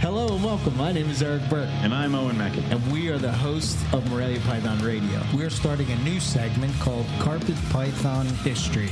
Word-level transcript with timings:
Hello 0.00 0.34
and 0.34 0.42
welcome. 0.42 0.74
My 0.78 0.92
name 0.92 1.10
is 1.10 1.22
Eric 1.22 1.46
Burke, 1.50 1.68
And 1.82 1.92
I'm 1.92 2.14
Owen 2.14 2.38
Mackin. 2.38 2.64
and 2.70 2.90
we 2.90 3.10
are 3.10 3.18
the 3.18 3.30
hosts 3.30 3.76
of 3.92 4.08
Morelia 4.10 4.40
Python 4.40 4.78
Radio. 4.82 5.20
We're 5.34 5.50
starting 5.50 5.90
a 5.90 5.96
new 5.96 6.18
segment 6.20 6.72
called 6.80 7.04
Carpet 7.18 7.56
Python 7.68 8.24
History. 8.26 8.90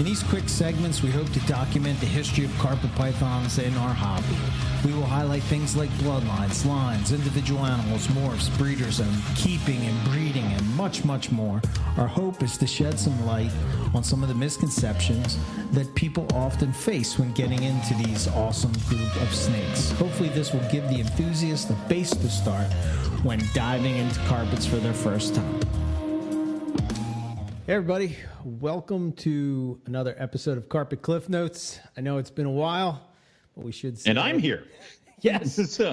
In 0.00 0.04
these 0.04 0.24
quick 0.24 0.48
segments, 0.48 1.02
we 1.02 1.10
hope 1.10 1.30
to 1.34 1.40
document 1.40 2.00
the 2.00 2.06
history 2.06 2.44
of 2.44 2.58
carpet 2.58 2.92
pythons 2.96 3.58
and 3.58 3.76
our 3.76 3.94
hobby. 3.94 4.36
We 4.84 4.94
will 4.94 5.06
highlight 5.06 5.42
things 5.44 5.76
like 5.76 5.90
bloodlines, 5.98 6.64
lines, 6.64 7.12
individual 7.12 7.64
animals, 7.66 8.06
morphs, 8.08 8.56
breeders, 8.56 8.98
and 8.98 9.12
keeping 9.36 9.78
and 9.82 10.04
breeding, 10.10 10.46
and 10.46 10.66
much, 10.74 11.04
much 11.04 11.30
more. 11.30 11.60
Our 11.98 12.06
hope 12.06 12.42
is 12.42 12.56
to 12.58 12.66
shed 12.66 12.98
some 12.98 13.26
light 13.26 13.50
on 13.94 14.02
some 14.02 14.22
of 14.22 14.30
the 14.30 14.34
misconceptions 14.34 15.38
that 15.72 15.94
people 15.94 16.26
often 16.32 16.72
face 16.72 17.18
when 17.18 17.32
getting 17.32 17.62
into 17.62 17.92
these 17.94 18.26
awesome 18.28 18.72
group 18.88 19.14
of 19.20 19.34
snakes. 19.34 19.90
Hopefully, 19.92 20.30
this 20.40 20.54
will 20.54 20.70
give 20.70 20.88
the 20.88 20.98
enthusiast 20.98 21.68
a 21.68 21.74
base 21.86 22.08
to 22.12 22.30
start 22.30 22.64
when 23.22 23.38
diving 23.52 23.98
into 23.98 24.18
carpets 24.20 24.64
for 24.64 24.76
their 24.76 24.94
first 24.94 25.34
time. 25.34 25.60
Hey, 27.66 27.74
everybody. 27.74 28.16
Welcome 28.42 29.12
to 29.16 29.78
another 29.84 30.14
episode 30.16 30.56
of 30.56 30.70
Carpet 30.70 31.02
Cliff 31.02 31.28
Notes. 31.28 31.78
I 31.94 32.00
know 32.00 32.16
it's 32.16 32.30
been 32.30 32.46
a 32.46 32.50
while, 32.50 33.06
but 33.54 33.66
we 33.66 33.70
should 33.70 34.00
And 34.06 34.18
I'm 34.18 34.38
here. 34.38 34.64
Yes. 35.20 35.78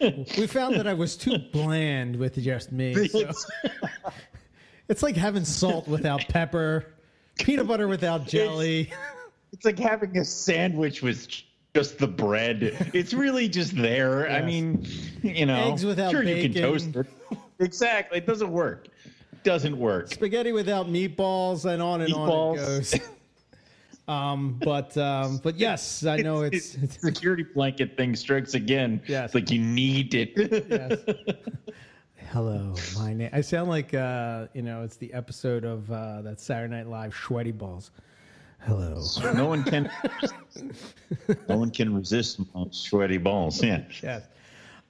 We 0.00 0.46
found 0.46 0.76
that 0.76 0.86
I 0.86 0.94
was 0.94 1.16
too 1.16 1.38
bland 1.52 2.14
with 2.14 2.40
just 2.40 2.70
me. 2.70 3.08
so- 3.08 3.32
it's 4.88 5.02
like 5.02 5.16
having 5.16 5.44
salt 5.44 5.88
without 5.88 6.28
pepper, 6.28 6.94
peanut 7.40 7.66
butter 7.66 7.88
without 7.88 8.28
jelly. 8.28 8.92
it's 9.52 9.64
like 9.64 9.80
having 9.80 10.16
a 10.18 10.24
sandwich 10.24 11.02
with 11.02 11.26
just 11.74 11.98
the 11.98 12.06
bread. 12.06 12.90
It's 12.94 13.12
really 13.12 13.48
just 13.48 13.76
there. 13.76 14.30
I 14.30 14.40
mean, 14.40 14.86
you 15.22 15.46
know, 15.46 15.72
Eggs 15.72 15.84
without 15.84 16.12
sure 16.12 16.22
you 16.22 16.48
can 16.48 16.62
toast 16.62 16.94
it. 16.94 17.06
exactly. 17.58 18.18
It 18.18 18.26
doesn't 18.26 18.50
work. 18.50 18.86
Doesn't 19.42 19.76
work. 19.76 20.08
spaghetti 20.12 20.52
without 20.52 20.86
meatballs 20.86 21.64
and 21.64 21.82
on 21.82 22.00
and 22.02 22.14
on 22.14 22.28
Meatballs. 22.28 22.94
it 22.94 23.00
goes. 23.00 23.08
um, 24.08 24.60
but 24.64 24.96
um, 24.96 25.38
but 25.42 25.56
yes, 25.56 26.06
I 26.06 26.18
know 26.18 26.42
it's, 26.42 26.76
it's 26.76 27.00
security 27.00 27.42
blanket 27.42 27.96
thing 27.96 28.14
strikes 28.14 28.54
again. 28.54 29.02
Yes. 29.06 29.26
It's 29.26 29.34
like 29.34 29.50
you 29.50 29.60
need 29.60 30.14
it. 30.14 30.32
yes. 30.70 31.36
Hello, 32.30 32.74
my 32.96 33.12
name. 33.12 33.30
I 33.32 33.40
sound 33.40 33.68
like 33.68 33.92
uh, 33.92 34.46
you 34.54 34.62
know 34.62 34.82
it's 34.82 34.96
the 34.96 35.12
episode 35.12 35.64
of 35.64 35.90
uh, 35.90 36.22
that 36.22 36.40
Saturday 36.40 36.74
Night 36.74 36.86
Live 36.86 37.14
Sweaty 37.14 37.52
Balls. 37.52 37.90
Hello. 38.66 39.02
no 39.34 39.46
one 39.46 39.62
can. 39.64 39.90
no 41.48 41.56
one 41.58 41.70
can 41.70 41.94
resist 41.94 42.40
my 42.54 42.64
sweaty 42.70 43.18
balls. 43.18 43.62
Yeah. 43.62 43.82
Yes. 44.02 44.22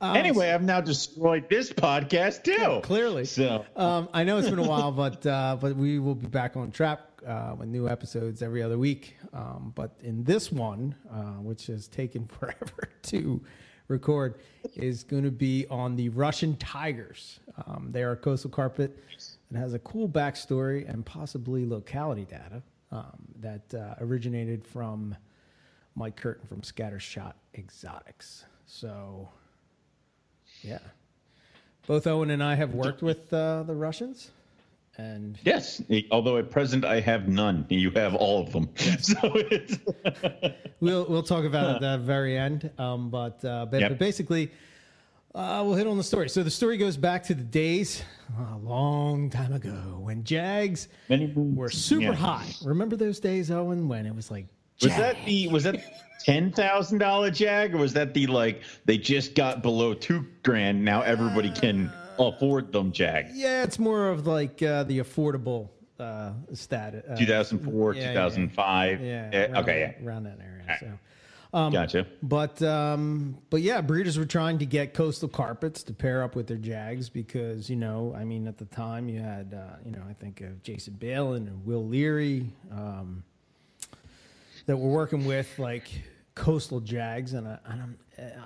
anyway, 0.01 0.51
I've 0.51 0.63
now 0.63 0.81
destroyed 0.81 1.49
this 1.49 1.73
podcast 1.73 2.45
too. 2.45 2.81
Clearly. 2.83 3.25
So 3.25 3.65
Um, 3.77 4.09
I 4.13 4.25
know 4.25 4.39
it's 4.39 4.51
been 4.51 4.59
a 4.59 4.63
while, 4.69 4.93
but 4.93 5.25
uh, 5.27 5.57
but 5.61 5.77
we 5.77 5.99
will 5.99 6.15
be 6.15 6.27
back 6.27 6.57
on 6.57 6.71
track 6.71 7.01
uh, 7.27 7.55
with 7.59 7.69
new 7.69 7.89
episodes 7.89 8.43
every 8.43 8.63
other 8.63 8.79
week. 8.79 9.17
Um, 9.33 9.73
but 9.75 9.97
in 10.03 10.25
this 10.25 10.53
one, 10.53 10.95
uh, 11.11 11.41
which 11.43 11.67
has 11.67 11.89
taken 11.89 12.27
forever 12.39 12.89
to 13.05 13.41
record, 13.89 14.37
is 14.77 15.03
going 15.05 15.25
to 15.25 15.31
be 15.31 15.67
on 15.69 15.97
the 15.97 16.09
Russian 16.11 16.57
Tigers. 16.57 17.41
Um, 17.67 17.89
they 17.91 18.03
are 18.03 18.13
a 18.13 18.17
coastal 18.17 18.51
carpet 18.51 18.99
and 19.51 19.59
has 19.59 19.75
a 19.75 19.79
cool 19.81 20.09
backstory 20.09 20.89
and 20.89 21.05
possibly 21.05 21.67
locality 21.67 22.25
data 22.25 22.63
um, 22.95 23.19
that 23.41 23.75
uh, 23.75 23.95
originated 24.01 24.65
from 24.67 25.15
Mike 25.97 26.17
Curtin 26.17 26.47
from 26.47 26.63
Scattershot 26.63 27.35
Exotics. 27.55 28.45
So, 28.67 29.29
yeah. 30.63 30.79
Both 31.87 32.07
Owen 32.07 32.31
and 32.31 32.43
I 32.43 32.55
have 32.55 32.73
worked 32.75 33.03
with 33.03 33.31
uh, 33.33 33.65
the 33.65 33.75
Russians, 33.75 34.31
and 34.97 35.39
Yes, 35.45 35.83
although 36.11 36.39
at 36.39 36.51
present 36.51 36.83
I 36.85 37.01
have 37.01 37.29
none. 37.29 37.67
You 37.69 37.91
have 37.91 38.15
all 38.15 38.41
of 38.43 38.53
them. 38.53 38.71
So 39.01 39.19
it's 39.35 39.79
we'll 40.81 41.05
we'll 41.07 41.23
talk 41.23 41.45
about 41.45 41.69
it 41.71 41.75
at 41.77 41.81
the 41.83 41.99
very 42.03 42.39
end. 42.39 42.71
Um, 42.79 43.11
but 43.11 43.45
uh, 43.45 43.67
but, 43.67 43.81
Yep. 43.81 43.91
but 43.91 43.99
basically, 43.99 44.51
uh, 45.35 45.63
we'll 45.65 45.75
hit 45.75 45.87
on 45.87 45.97
the 45.97 46.05
story. 46.05 46.29
So 46.29 46.43
the 46.43 46.51
story 46.51 46.77
goes 46.77 46.97
back 46.97 47.25
to 47.25 47.35
the 47.35 47.43
days 47.43 48.03
a 48.53 48.57
long 48.59 49.31
time 49.31 49.53
ago 49.53 49.99
when 50.01 50.23
Jags 50.25 50.89
many 51.09 51.33
were 51.35 51.71
super 51.71 52.03
yeah. 52.05 52.13
high. 52.13 52.47
Remember 52.65 52.97
those 52.97 53.21
days, 53.21 53.51
Owen, 53.51 53.89
when 53.89 54.07
it 54.07 54.15
was 54.15 54.31
like 54.31 54.47
Was 54.83 54.93
Jag. 54.93 55.01
that 55.01 55.27
the 55.27 55.49
was 55.49 55.65
that 55.65 55.77
ten 56.25 56.53
thousand 56.53 56.99
dollar 56.99 57.31
jag 57.31 57.75
or 57.75 57.79
was 57.79 57.93
that 57.95 58.15
the 58.15 58.27
like 58.29 58.63
they 58.85 58.97
just 58.97 59.35
got 59.35 59.63
below 59.63 59.93
two 59.95 60.25
grand 60.43 60.85
now 60.85 61.03
everybody 61.03 61.51
can 61.51 61.93
afford 62.19 62.71
them 62.73 62.93
jag? 62.93 63.27
Yeah, 63.35 63.65
it's 63.65 63.79
more 63.79 64.09
of 64.09 64.27
like 64.27 64.63
uh, 64.63 64.85
the 64.85 65.01
affordable 65.01 65.71
uh, 65.99 66.33
stat. 66.53 67.05
Uh, 67.09 67.17
Two 67.17 67.27
thousand 67.27 67.59
four, 67.61 67.95
yeah, 67.95 68.01
yeah, 68.03 68.09
two 68.09 68.15
thousand 68.15 68.49
five. 68.53 69.01
Yeah. 69.01 69.31
Around 69.33 69.57
Okay, 69.59 69.81
that- 69.81 69.97
yeah. 70.01 70.07
Around 70.09 70.25
that 70.25 70.39
area. 70.41 70.65
right. 70.69 70.79
So. 70.81 70.87
Um, 71.55 71.73
Gotcha. 71.73 72.09
But 72.21 72.61
um, 72.63 73.39
but 73.49 73.63
yeah, 73.63 73.81
breeders 73.81 74.19
were 74.19 74.27
trying 74.27 74.59
to 74.59 74.67
get 74.67 74.93
coastal 74.93 75.29
carpets 75.29 75.85
to 75.85 75.93
pair 75.93 76.25
up 76.25 76.35
with 76.35 76.49
their 76.49 76.57
jags 76.57 77.09
because 77.09 77.71
you 77.71 77.77
know, 77.77 78.13
I 78.19 78.25
mean, 78.25 78.49
at 78.49 78.59
the 78.59 78.65
time 78.65 79.09
you 79.09 79.21
had 79.21 79.55
uh, 79.55 79.77
you 79.85 79.93
know, 79.93 80.03
I 80.11 80.15
think 80.15 80.41
of 80.41 80.65
Jason 80.65 80.95
Balin 80.95 81.47
and 81.47 81.65
Will 81.65 81.87
Leary 81.87 82.51
um, 82.73 83.23
that 84.67 84.77
were 84.77 84.91
working 84.91 85.25
with 85.27 85.57
like 85.61 85.89
coastal 86.35 86.81
jags, 86.81 87.35
and, 87.35 87.47
I, 87.47 87.59
and 87.67 87.81
I'm 87.81 87.99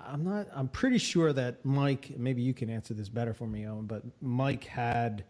I'm 0.07 0.25
not 0.25 0.49
I'm 0.55 0.69
pretty 0.69 0.99
sure 0.99 1.33
that 1.33 1.65
Mike, 1.65 2.13
maybe 2.19 2.43
you 2.43 2.53
can 2.53 2.69
answer 2.69 2.93
this 2.93 3.09
better 3.09 3.33
for 3.33 3.47
me, 3.47 3.67
Owen, 3.67 3.87
but 3.87 4.03
Mike 4.21 4.65
had 4.65 5.25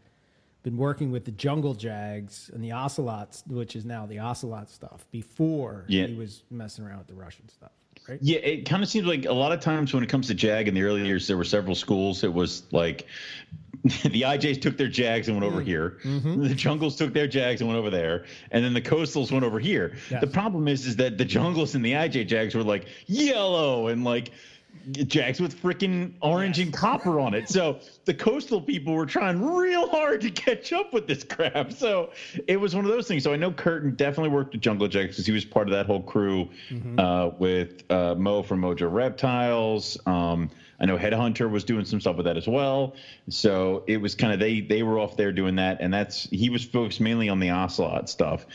been 0.62 0.76
working 0.76 1.10
with 1.10 1.24
the 1.24 1.30
jungle 1.32 1.74
jags 1.74 2.50
and 2.52 2.62
the 2.62 2.72
ocelots, 2.72 3.44
which 3.46 3.76
is 3.76 3.84
now 3.84 4.06
the 4.06 4.18
ocelot 4.18 4.68
stuff, 4.70 5.06
before 5.10 5.84
Yeah. 5.88 6.06
he 6.06 6.14
was 6.14 6.42
messing 6.50 6.84
around 6.84 6.98
with 6.98 7.06
the 7.06 7.14
Russian 7.14 7.48
stuff, 7.48 7.70
right? 8.08 8.18
Yeah, 8.20 8.38
it 8.38 8.68
kind 8.68 8.82
of 8.82 8.88
seems 8.88 9.06
like 9.06 9.24
a 9.24 9.32
lot 9.32 9.52
of 9.52 9.60
times 9.60 9.94
when 9.94 10.02
it 10.02 10.08
comes 10.08 10.26
to 10.28 10.34
Jag 10.34 10.68
in 10.68 10.74
the 10.74 10.82
early 10.82 11.06
years, 11.06 11.26
there 11.26 11.36
were 11.36 11.44
several 11.44 11.74
schools. 11.74 12.24
It 12.24 12.32
was 12.32 12.64
like 12.72 13.06
the 13.84 14.22
IJs 14.22 14.60
took 14.60 14.76
their 14.76 14.88
Jags 14.88 15.28
and 15.28 15.40
went 15.40 15.50
over 15.50 15.62
here. 15.62 15.98
Mm-hmm. 16.04 16.42
The 16.42 16.54
Jungles 16.54 16.96
took 16.96 17.12
their 17.14 17.28
Jags 17.28 17.60
and 17.60 17.68
went 17.68 17.78
over 17.78 17.90
there, 17.90 18.24
and 18.50 18.64
then 18.64 18.74
the 18.74 18.82
Coastals 18.82 19.30
went 19.30 19.44
over 19.44 19.60
here. 19.60 19.96
Yes. 20.10 20.20
The 20.20 20.26
problem 20.26 20.66
is, 20.66 20.84
is 20.86 20.96
that 20.96 21.16
the 21.16 21.24
Jungles 21.24 21.76
and 21.76 21.84
the 21.84 21.92
IJ 21.92 22.26
Jags 22.26 22.56
were 22.56 22.64
like 22.64 22.86
yellow 23.06 23.86
and 23.86 24.02
like 24.02 24.32
Jags 24.92 25.40
with 25.40 25.60
freaking 25.60 26.12
orange 26.20 26.58
and 26.58 26.72
copper 26.72 27.20
on 27.20 27.34
it. 27.34 27.48
So 27.48 27.80
the 28.04 28.14
coastal 28.14 28.60
people 28.60 28.94
were 28.94 29.06
trying 29.06 29.42
real 29.42 29.88
hard 29.88 30.20
to 30.22 30.30
catch 30.30 30.72
up 30.72 30.92
with 30.92 31.06
this 31.06 31.24
crap. 31.24 31.72
So 31.72 32.10
it 32.46 32.56
was 32.58 32.74
one 32.74 32.84
of 32.84 32.90
those 32.90 33.06
things. 33.08 33.24
So 33.24 33.32
I 33.32 33.36
know 33.36 33.50
Curtin 33.50 33.94
definitely 33.94 34.30
worked 34.30 34.52
with 34.52 34.60
Jungle 34.62 34.88
Jags 34.88 35.16
because 35.16 35.26
he 35.26 35.32
was 35.32 35.44
part 35.44 35.68
of 35.68 35.72
that 35.72 35.86
whole 35.86 36.02
crew 36.02 36.50
uh, 36.98 37.30
with 37.38 37.90
uh, 37.90 38.14
Mo 38.16 38.42
from 38.42 38.62
Mojo 38.62 38.92
Reptiles. 38.92 39.98
Um, 40.06 40.50
I 40.80 40.86
know 40.86 40.96
Headhunter 40.96 41.50
was 41.50 41.64
doing 41.64 41.84
some 41.84 42.00
stuff 42.00 42.16
with 42.16 42.26
that 42.26 42.36
as 42.36 42.46
well. 42.46 42.94
So 43.28 43.82
it 43.86 43.96
was 43.98 44.14
kind 44.14 44.32
of 44.32 44.38
they 44.38 44.60
they 44.60 44.82
were 44.82 44.98
off 44.98 45.16
there 45.16 45.32
doing 45.32 45.56
that, 45.56 45.78
and 45.80 45.92
that's 45.92 46.28
he 46.30 46.50
was 46.50 46.64
focused 46.64 47.00
mainly 47.00 47.28
on 47.28 47.40
the 47.40 47.50
ocelot 47.50 48.08
stuff. 48.08 48.46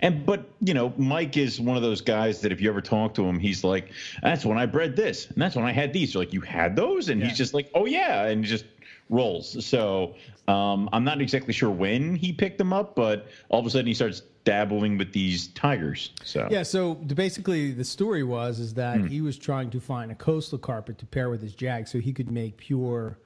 And 0.00 0.24
but 0.24 0.44
you 0.60 0.74
know, 0.74 0.92
Mike 0.96 1.36
is 1.36 1.60
one 1.60 1.76
of 1.76 1.82
those 1.82 2.00
guys 2.00 2.40
that 2.42 2.52
if 2.52 2.60
you 2.60 2.68
ever 2.68 2.80
talk 2.80 3.14
to 3.14 3.24
him, 3.24 3.38
he's 3.38 3.64
like, 3.64 3.90
"That's 4.22 4.44
when 4.44 4.58
I 4.58 4.66
bred 4.66 4.96
this, 4.96 5.26
and 5.26 5.42
that's 5.42 5.56
when 5.56 5.64
I 5.64 5.72
had 5.72 5.92
these." 5.92 6.14
You're 6.14 6.22
like, 6.22 6.32
"You 6.32 6.40
had 6.40 6.76
those?" 6.76 7.08
And 7.08 7.20
Yeah. 7.20 7.28
he's 7.28 7.36
just 7.36 7.54
like, 7.54 7.66
"Oh 7.74 7.86
yeah," 7.86 8.26
and 8.26 8.44
just 8.44 8.64
rolls. 9.08 9.64
So 9.64 10.14
um, 10.48 10.88
I'm 10.92 11.04
not 11.04 11.20
exactly 11.20 11.52
sure 11.52 11.70
when 11.70 12.14
he 12.14 12.32
picked 12.32 12.58
them 12.58 12.72
up, 12.72 12.94
but 12.94 13.26
all 13.48 13.60
of 13.60 13.66
a 13.66 13.70
sudden 13.70 13.86
he 13.86 13.94
starts 13.94 14.22
dabbling 14.44 14.98
with 14.98 15.12
these 15.12 15.48
tigers. 15.48 16.10
So 16.24 16.48
Yeah, 16.50 16.62
so 16.64 16.98
the, 17.06 17.14
basically 17.14 17.72
the 17.72 17.84
story 17.84 18.24
was 18.24 18.58
is 18.58 18.74
that 18.74 18.98
Hmm. 18.98 19.06
he 19.06 19.20
was 19.20 19.38
trying 19.38 19.70
to 19.70 19.80
find 19.80 20.10
a 20.10 20.14
coastal 20.14 20.58
carpet 20.58 20.98
to 20.98 21.06
pair 21.06 21.30
with 21.30 21.40
his 21.42 21.54
jag 21.54 21.86
so 21.88 21.98
he 22.00 22.12
could 22.12 22.30
make 22.30 22.56
pure 22.56 23.18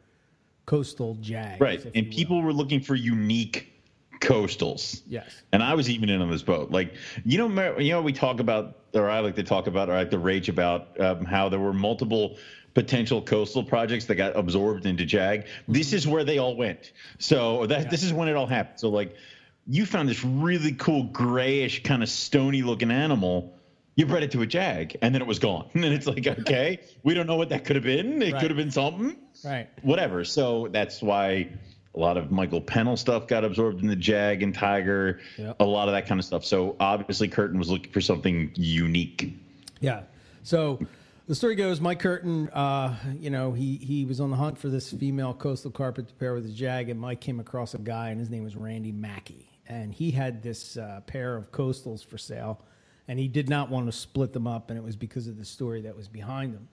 coastal 0.67 1.17
jags. 1.21 1.61
right, 1.61 1.85
and 1.95 2.11
people 2.11 2.43
were 2.43 2.53
looking 2.53 2.81
for 2.81 2.95
unique 2.95 3.73
coastals. 4.21 5.03
Yes. 5.07 5.43
And 5.53 5.63
I 5.63 5.75
was 5.75 5.89
even 5.89 6.09
in 6.09 6.21
on 6.21 6.31
this 6.31 6.43
boat. 6.43 6.71
Like, 6.71 6.95
you 7.25 7.39
know, 7.39 7.79
you 7.79 7.93
know, 7.93 8.03
we 8.03 8.13
talk 8.13 8.41
about, 8.41 8.77
or 8.95 9.09
I 9.11 9.21
like 9.21 9.37
to 9.37 9.43
talk 9.43 9.67
about, 9.67 9.89
or 9.89 9.93
I 9.93 9.99
like 9.99 10.11
to 10.11 10.19
rage 10.19 10.49
about 10.49 10.99
um, 11.01 11.25
how 11.25 11.49
there 11.49 11.61
were 11.61 11.73
multiple 11.75 12.37
potential 12.75 13.23
coastal 13.23 13.63
projects 13.63 14.05
that 14.07 14.17
got 14.17 14.37
absorbed 14.37 14.85
into 14.87 15.05
JAG. 15.05 15.47
This 15.69 15.93
is 15.93 16.07
where 16.07 16.25
they 16.25 16.39
all 16.39 16.57
went. 16.57 16.93
So 17.19 17.67
that 17.67 17.91
this 17.91 18.03
is 18.03 18.13
when 18.13 18.29
it 18.29 18.37
all 18.37 18.47
happened. 18.47 18.81
So 18.81 18.89
like, 18.91 19.15
you 19.67 19.85
found 19.87 20.09
this 20.09 20.25
really 20.25 20.73
cool 20.73 21.05
grayish 21.05 21.83
kind 21.83 22.03
of 22.03 22.09
stony 22.09 22.63
looking 22.63 22.91
animal. 22.91 23.53
You 23.97 24.05
bred 24.07 24.23
it 24.23 24.31
to 24.33 24.43
a 24.43 24.47
jag, 24.47 24.97
and 25.03 25.15
then 25.15 25.23
it 25.23 25.27
was 25.27 25.39
gone. 25.39 25.69
And 25.75 25.85
it's 25.87 26.07
like, 26.07 26.27
okay, 26.27 26.81
we 27.03 27.15
don't 27.15 27.27
know 27.27 27.37
what 27.37 27.49
that 27.49 27.65
could 27.65 27.77
have 27.77 27.85
been. 27.85 28.21
It 28.23 28.33
Right. 28.33 28.41
could 28.41 28.51
have 28.51 28.57
been 28.59 28.71
something 28.71 29.17
Right. 29.45 29.69
whatever. 29.83 30.23
So 30.25 30.69
that's 30.71 31.03
why 31.03 31.49
a 31.95 31.99
lot 31.99 32.19
of 32.19 32.31
Michael 32.31 32.61
Pennell 32.61 32.97
stuff 32.99 33.27
got 33.27 33.43
absorbed 33.43 33.81
in 33.81 33.89
the 33.89 33.97
Jag 33.97 34.43
and 34.43 34.55
Tiger, 34.55 35.19
Yep. 35.39 35.57
a 35.61 35.65
lot 35.65 35.89
of 35.89 35.95
that 35.95 36.07
kind 36.07 36.19
of 36.21 36.27
stuff. 36.27 36.45
So 36.45 36.77
obviously, 36.79 37.27
Curtin 37.29 37.59
was 37.59 37.71
looking 37.71 37.91
for 37.91 38.03
something 38.03 38.51
unique. 38.55 39.33
Yeah. 39.81 40.03
So 40.43 40.79
the 41.27 41.35
story 41.35 41.55
goes, 41.57 41.81
Mike 41.81 41.99
Curtin, 42.01 42.51
uh, 42.51 42.95
you 43.19 43.31
know, 43.31 43.53
he 43.53 43.77
he 43.77 44.05
was 44.05 44.21
on 44.21 44.31
the 44.31 44.37
hunt 44.37 44.59
for 44.59 44.69
this 44.69 44.93
female 44.93 45.33
coastal 45.33 45.71
carpet 45.71 46.09
to 46.09 46.15
pair 46.15 46.35
with 46.35 46.45
a 46.45 46.51
jag, 46.51 46.91
and 46.91 47.01
Mike 47.01 47.21
came 47.23 47.41
across 47.41 47.73
a 47.75 47.79
guy, 47.79 48.11
and 48.11 48.21
his 48.21 48.29
name 48.29 48.45
was 48.45 48.55
Randy 48.57 48.93
Mackey, 48.93 49.49
and 49.69 49.93
he 49.93 50.11
had 50.11 50.43
this 50.43 50.77
uh, 50.77 51.01
pair 51.07 51.37
of 51.37 51.51
coastals 51.53 52.05
for 52.05 52.19
sale, 52.19 52.61
and 53.09 53.19
he 53.19 53.29
did 53.29 53.49
not 53.49 53.71
want 53.71 53.87
to 53.87 53.93
split 53.93 54.33
them 54.33 54.47
up, 54.47 54.71
and 54.71 54.79
it 54.79 54.83
was 54.83 54.97
because 54.97 55.27
of 55.29 55.39
the 55.39 55.45
story 55.45 55.83
that 55.83 55.97
was 55.97 56.09
behind 56.09 56.55
them. 56.55 56.69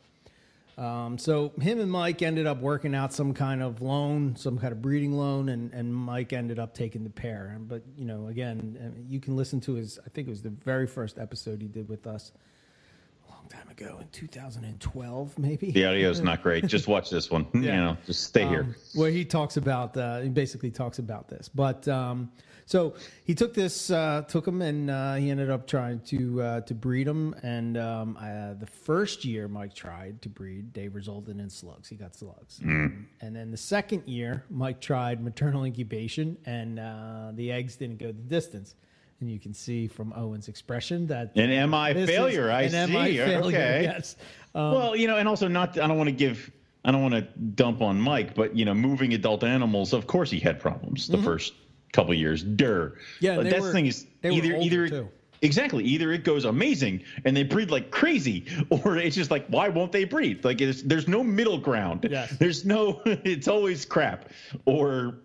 Um, 0.75 1.19
so 1.19 1.51
him 1.62 1.80
and 1.80 1.92
Mike 1.92 2.24
ended 2.24 2.48
up 2.48 2.60
working 2.60 2.95
out 2.95 3.13
some 3.13 3.31
kind 3.36 3.62
of 3.62 3.81
loan, 3.84 4.36
some 4.36 4.57
kind 4.57 4.72
of 4.72 4.81
breeding 4.81 5.13
loan, 5.13 5.50
and, 5.50 5.72
and 5.72 5.94
Mike 5.94 6.34
ended 6.34 6.57
up 6.57 6.74
taking 6.74 7.04
the 7.04 7.12
pair. 7.12 7.56
But 7.60 7.84
you 7.95 8.06
know, 8.06 8.28
again, 8.28 8.78
uh, 8.84 9.00
you 9.07 9.19
can 9.19 9.36
listen 9.36 9.60
to 9.62 9.74
his. 9.75 10.00
I 10.04 10.10
think 10.10 10.28
it 10.28 10.31
was 10.31 10.42
the 10.42 10.50
very 10.50 10.88
first 10.88 11.19
episode 11.19 11.62
he 11.62 11.68
did 11.68 11.88
with 11.88 12.07
us 12.07 12.31
a 13.28 13.31
long 13.31 13.48
time 13.50 13.69
ago 13.69 14.00
in 14.01 14.07
2012, 14.12 15.38
maybe. 15.38 15.69
The 15.69 15.86
audio 15.86 16.10
is 16.10 16.22
not 16.22 16.42
great. 16.42 16.66
Just 16.66 16.88
watch 16.88 17.12
this 17.12 17.30
one. 17.30 17.46
You 17.54 17.62
Yeah. 17.62 17.75
know, 17.84 17.98
just 18.07 18.24
stay 18.24 18.48
here. 18.48 18.62
Um, 18.62 18.75
where 18.96 19.12
he 19.12 19.24
talks 19.25 19.57
about 19.57 19.96
uh, 19.96 20.22
he 20.22 20.30
basically 20.30 20.72
talks 20.72 20.98
about 20.98 21.28
this. 21.28 21.50
But 21.54 21.88
um, 21.88 22.31
so 22.65 22.95
he 23.25 23.36
took 23.36 23.54
this, 23.54 23.89
uh, 23.89 24.24
took 24.27 24.48
him, 24.48 24.62
and 24.62 24.89
uh, 24.89 25.15
he 25.15 25.30
ended 25.30 25.50
up 25.50 25.68
trying 25.68 26.00
to 26.01 26.42
uh, 26.42 26.62
to 26.62 26.74
breed 26.74 27.07
him. 27.07 27.36
And 27.44 27.77
um, 27.77 28.18
uh, 28.19 28.54
the 28.54 28.68
first 28.68 29.25
year 29.25 29.48
Mike 29.48 29.74
tried 29.74 30.21
to 30.21 30.30
breed, 30.30 30.74
they 30.74 30.88
resulted 30.88 31.39
in 31.39 31.50
slugs. 31.50 31.88
He 31.88 31.95
got 31.95 32.15
slugs. 32.15 32.60
Mm. 32.60 33.06
And 33.21 33.36
then 33.36 33.51
the 33.51 33.57
second 33.57 34.07
year, 34.07 34.44
Mike 34.50 34.80
tried 34.80 35.24
maternal 35.24 35.63
incubation, 35.63 36.38
and 36.45 36.80
uh, 36.80 37.31
the 37.33 37.51
eggs 37.51 37.75
didn't 37.75 38.00
go 38.00 38.07
the 38.07 38.13
distance. 38.13 38.75
And 39.19 39.31
you 39.31 39.39
can 39.39 39.54
see 39.54 39.88
from 39.88 40.12
Owen's 40.18 40.50
expression 40.50 41.07
that 41.07 41.31
An 41.38 41.69
MI 41.69 42.06
failure. 42.06 42.51
I 42.51 42.63
an 42.63 42.71
see. 42.71 42.94
MI 42.94 43.18
failure, 43.18 43.42
Okay. 43.44 43.83
Yes. 43.94 44.18
Um, 44.54 44.71
well, 44.74 44.95
you 44.95 45.07
know, 45.07 45.18
and 45.18 45.27
also 45.27 45.48
not. 45.48 45.80
I 45.80 45.88
don't 45.88 45.98
want 45.98 46.10
to 46.10 46.15
give. 46.15 46.51
I 46.86 46.92
don't 46.92 47.01
want 47.01 47.13
to 47.13 47.21
dump 47.21 47.81
on 47.81 48.01
Mike, 48.01 48.36
but 48.36 48.56
you 48.56 48.65
know, 48.65 48.74
moving 48.74 49.13
adult 49.13 49.44
animals. 49.45 49.94
Of 49.94 50.07
course, 50.07 50.30
he 50.30 50.39
had 50.39 50.60
problems 50.60 51.07
the 51.07 51.18
first 51.18 51.54
couple 51.94 52.13
years. 52.13 52.44
Dur. 52.44 52.95
Yeah, 53.22 53.38
but 53.38 53.50
that's 53.50 53.62
were- 53.62 53.72
thing 53.72 53.86
is 53.88 54.06
either 54.24 54.56
either 54.57 54.90
too. 54.90 55.10
exactly 55.42 55.84
either 55.86 56.12
it 56.12 56.24
goes 56.24 56.44
amazing 56.45 57.04
and 57.24 57.38
they 57.38 57.44
breed 57.44 57.72
like 57.72 57.92
crazy, 57.92 58.45
or 58.69 58.98
it's 58.98 59.16
just 59.16 59.31
like 59.31 59.48
why 59.48 59.69
won't 59.69 59.92
they 59.92 60.04
breed? 60.04 60.44
Like 60.44 60.57
there's 60.57 61.07
no 61.07 61.24
middle 61.24 61.57
ground. 61.57 62.07
Yes. 62.10 62.36
There's 62.38 62.66
no. 62.66 63.01
It's 63.06 63.48
always 63.48 63.86
crap 63.86 64.30
or 64.66 65.16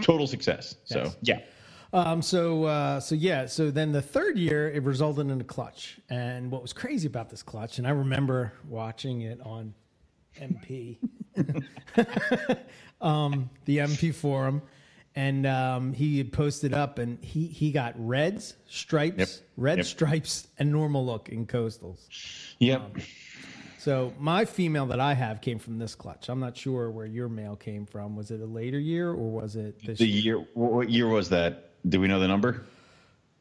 total 0.00 0.26
success. 0.26 0.76
So 0.84 1.12
yeah. 1.22 1.40
Um, 1.92 2.20
so, 2.20 2.64
uh, 2.64 3.00
so 3.00 3.14
yeah, 3.14 3.46
so 3.46 3.70
then 3.70 3.92
the 3.92 4.02
third 4.02 4.36
year 4.36 4.70
it 4.70 4.82
resulted 4.82 5.30
in 5.30 5.40
a 5.40 5.44
clutch. 5.44 5.98
And 6.10 6.50
what 6.50 6.60
was 6.60 6.72
crazy 6.72 7.06
about 7.06 7.30
this 7.30 7.42
clutch, 7.42 7.78
and 7.78 7.86
I 7.86 7.90
remember 7.90 8.52
watching 8.68 9.22
it 9.22 9.40
on 9.42 9.72
MP, 10.38 10.98
um, 13.00 13.48
the 13.64 13.78
MP 13.78 14.14
forum, 14.14 14.60
and 15.16 15.46
um, 15.46 15.92
he 15.94 16.18
had 16.18 16.30
posted 16.32 16.72
up, 16.74 16.98
and 16.98 17.18
he 17.24 17.46
he 17.48 17.72
got 17.72 17.94
reds, 17.96 18.54
stripes, 18.68 19.18
Yep. 19.18 19.28
red 19.56 19.78
Yep. 19.78 19.86
stripes, 19.86 20.46
and 20.58 20.70
normal 20.70 21.04
look 21.04 21.28
in 21.30 21.46
coastals. 21.46 22.06
Yep. 22.60 22.80
Um, 22.80 22.92
So 23.78 24.12
my 24.18 24.44
female 24.44 24.86
that 24.86 24.98
I 25.00 25.14
have 25.14 25.40
came 25.40 25.58
from 25.60 25.78
this 25.78 25.94
clutch. 25.94 26.28
I'm 26.28 26.40
not 26.40 26.56
sure 26.56 26.90
where 26.90 27.06
your 27.06 27.28
male 27.28 27.54
came 27.56 27.86
from. 27.86 28.16
Was 28.16 28.30
it 28.32 28.40
a 28.40 28.46
later 28.46 28.78
year 28.80 29.10
or 29.10 29.30
was 29.30 29.54
it 29.56 29.80
this 29.86 29.98
the 30.00 30.06
year? 30.06 30.36
year. 30.38 30.46
What 30.54 30.90
year 30.90 31.06
was 31.08 31.28
that? 31.30 31.70
Do 31.88 32.00
we 32.00 32.08
know 32.08 32.18
the 32.20 32.28
number? 32.28 32.62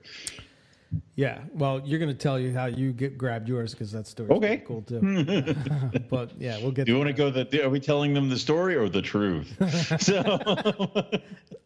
Yeah. 1.17 1.43
Well, 1.53 1.81
you're 1.85 1.99
going 1.99 2.11
to 2.11 2.19
tell 2.19 2.39
you 2.39 2.53
how 2.53 2.67
you 2.67 2.93
get 2.93 3.17
grabbed 3.17 3.49
yours 3.49 3.73
because 3.73 3.93
that 3.93 4.07
story's 4.07 4.33
Okay. 4.33 4.59
cool 4.67 4.83
too. 4.83 5.01
but 6.11 6.33
yeah, 6.41 6.59
we'll 6.59 6.73
get 6.73 6.87
Do 6.87 6.93
you 6.93 6.99
want 6.99 7.09
to 7.09 7.13
go 7.15 7.31
the? 7.31 7.65
Are 7.65 7.71
we 7.71 7.79
telling 7.81 8.15
them 8.15 8.29
the 8.29 8.39
story 8.39 8.75
or 8.75 8.89
the 8.89 9.03
truth? 9.03 9.55
so, 10.01 10.39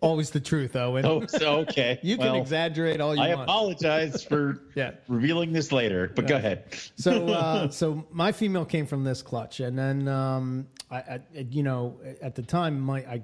always 0.01 0.31
the 0.31 0.41
truth, 0.41 0.77
Owen. 0.77 1.05
oh, 1.07 1.27
so 1.27 1.59
okay. 1.61 1.99
you 2.03 2.17
can 2.17 2.27
Well, 2.33 2.41
exaggerate 2.43 3.01
all 3.01 3.15
you 3.15 3.23
I 3.23 3.29
want. 3.35 3.41
I 3.41 3.45
apologize 3.45 4.23
for 4.23 4.63
Yeah. 4.75 4.93
revealing 5.09 5.53
this 5.53 5.73
later, 5.73 6.13
but 6.15 6.27
go 6.27 6.37
ahead. 6.37 6.65
so 6.97 7.29
uh, 7.29 7.71
so 7.71 8.07
my 8.11 8.33
female 8.33 8.65
came 8.65 8.87
from 8.87 9.05
this 9.05 9.23
clutch, 9.23 9.61
and 9.61 9.79
then 9.79 10.09
um, 10.09 10.67
I, 10.91 10.97
I 10.97 11.21
you 11.51 11.63
know 11.63 11.99
at 12.23 12.35
the 12.35 12.43
time 12.43 12.79
my 12.81 12.99
I 13.01 13.23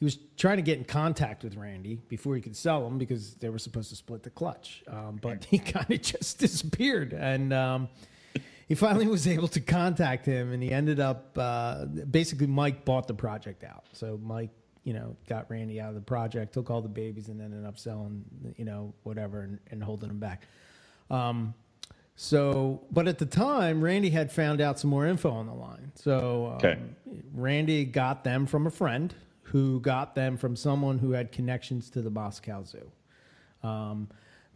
he 0.00 0.04
was 0.06 0.18
trying 0.38 0.56
to 0.56 0.62
get 0.62 0.78
in 0.78 0.84
contact 0.84 1.44
with 1.44 1.56
Randy 1.56 2.00
before 2.08 2.34
he 2.34 2.42
could 2.42 2.56
sell 2.56 2.84
them 2.84 2.98
because 2.98 3.34
they 3.34 3.50
were 3.50 3.58
supposed 3.60 3.90
to 3.90 3.96
split 3.96 4.24
the 4.24 4.30
clutch, 4.30 4.82
um, 4.88 5.20
but 5.22 5.44
he 5.50 5.58
kind 5.58 5.90
of 5.90 6.02
just 6.02 6.38
disappeared, 6.40 7.12
and 7.12 7.52
um, 7.52 7.88
he 8.68 8.74
finally 8.74 9.06
was 9.06 9.28
able 9.28 9.48
to 9.48 9.60
contact 9.60 10.26
him, 10.26 10.52
and 10.52 10.62
he 10.62 10.72
ended 10.72 11.00
up 11.00 11.36
uh, 11.38 11.84
basically 11.86 12.48
Mike 12.48 12.84
bought 12.86 13.08
the 13.08 13.14
project 13.14 13.64
out, 13.64 13.84
so 13.92 14.18
Mike. 14.24 14.50
You 14.84 14.94
know, 14.94 15.16
got 15.28 15.50
Randy 15.50 15.80
out 15.80 15.90
of 15.90 15.94
the 15.96 16.00
project, 16.00 16.54
took 16.54 16.70
all 16.70 16.80
the 16.82 16.88
babies, 16.88 17.28
and 17.28 17.40
ended 17.42 17.66
up 17.66 17.78
selling, 17.78 18.24
you 18.56 18.64
know, 18.64 18.94
whatever, 19.04 19.42
and, 19.42 19.60
and 19.70 19.84
holding 19.84 20.08
them 20.08 20.18
back. 20.18 20.48
Um, 21.10 21.54
so, 22.16 22.82
but 22.90 23.08
at 23.08 23.18
the 23.18 23.26
time, 23.26 23.82
Randy 23.84 24.10
had 24.10 24.32
found 24.32 24.60
out 24.60 24.78
some 24.80 24.90
more 24.90 25.06
info 25.06 25.30
on 25.30 25.46
the 25.46 25.54
line. 25.54 25.92
So, 25.96 26.46
um, 26.48 26.54
Okay. 26.56 26.78
Randy 27.34 27.84
got 27.84 28.24
them 28.24 28.46
from 28.46 28.66
a 28.66 28.70
friend 28.70 29.14
who 29.50 29.80
got 29.80 30.14
them 30.14 30.36
from 30.36 30.54
someone 30.54 30.96
who 30.98 31.10
had 31.10 31.32
connections 31.32 31.90
to 31.90 32.00
the 32.00 32.10
Moscow 32.10 32.62
Zoo. 32.62 32.88
Um, 33.64 34.08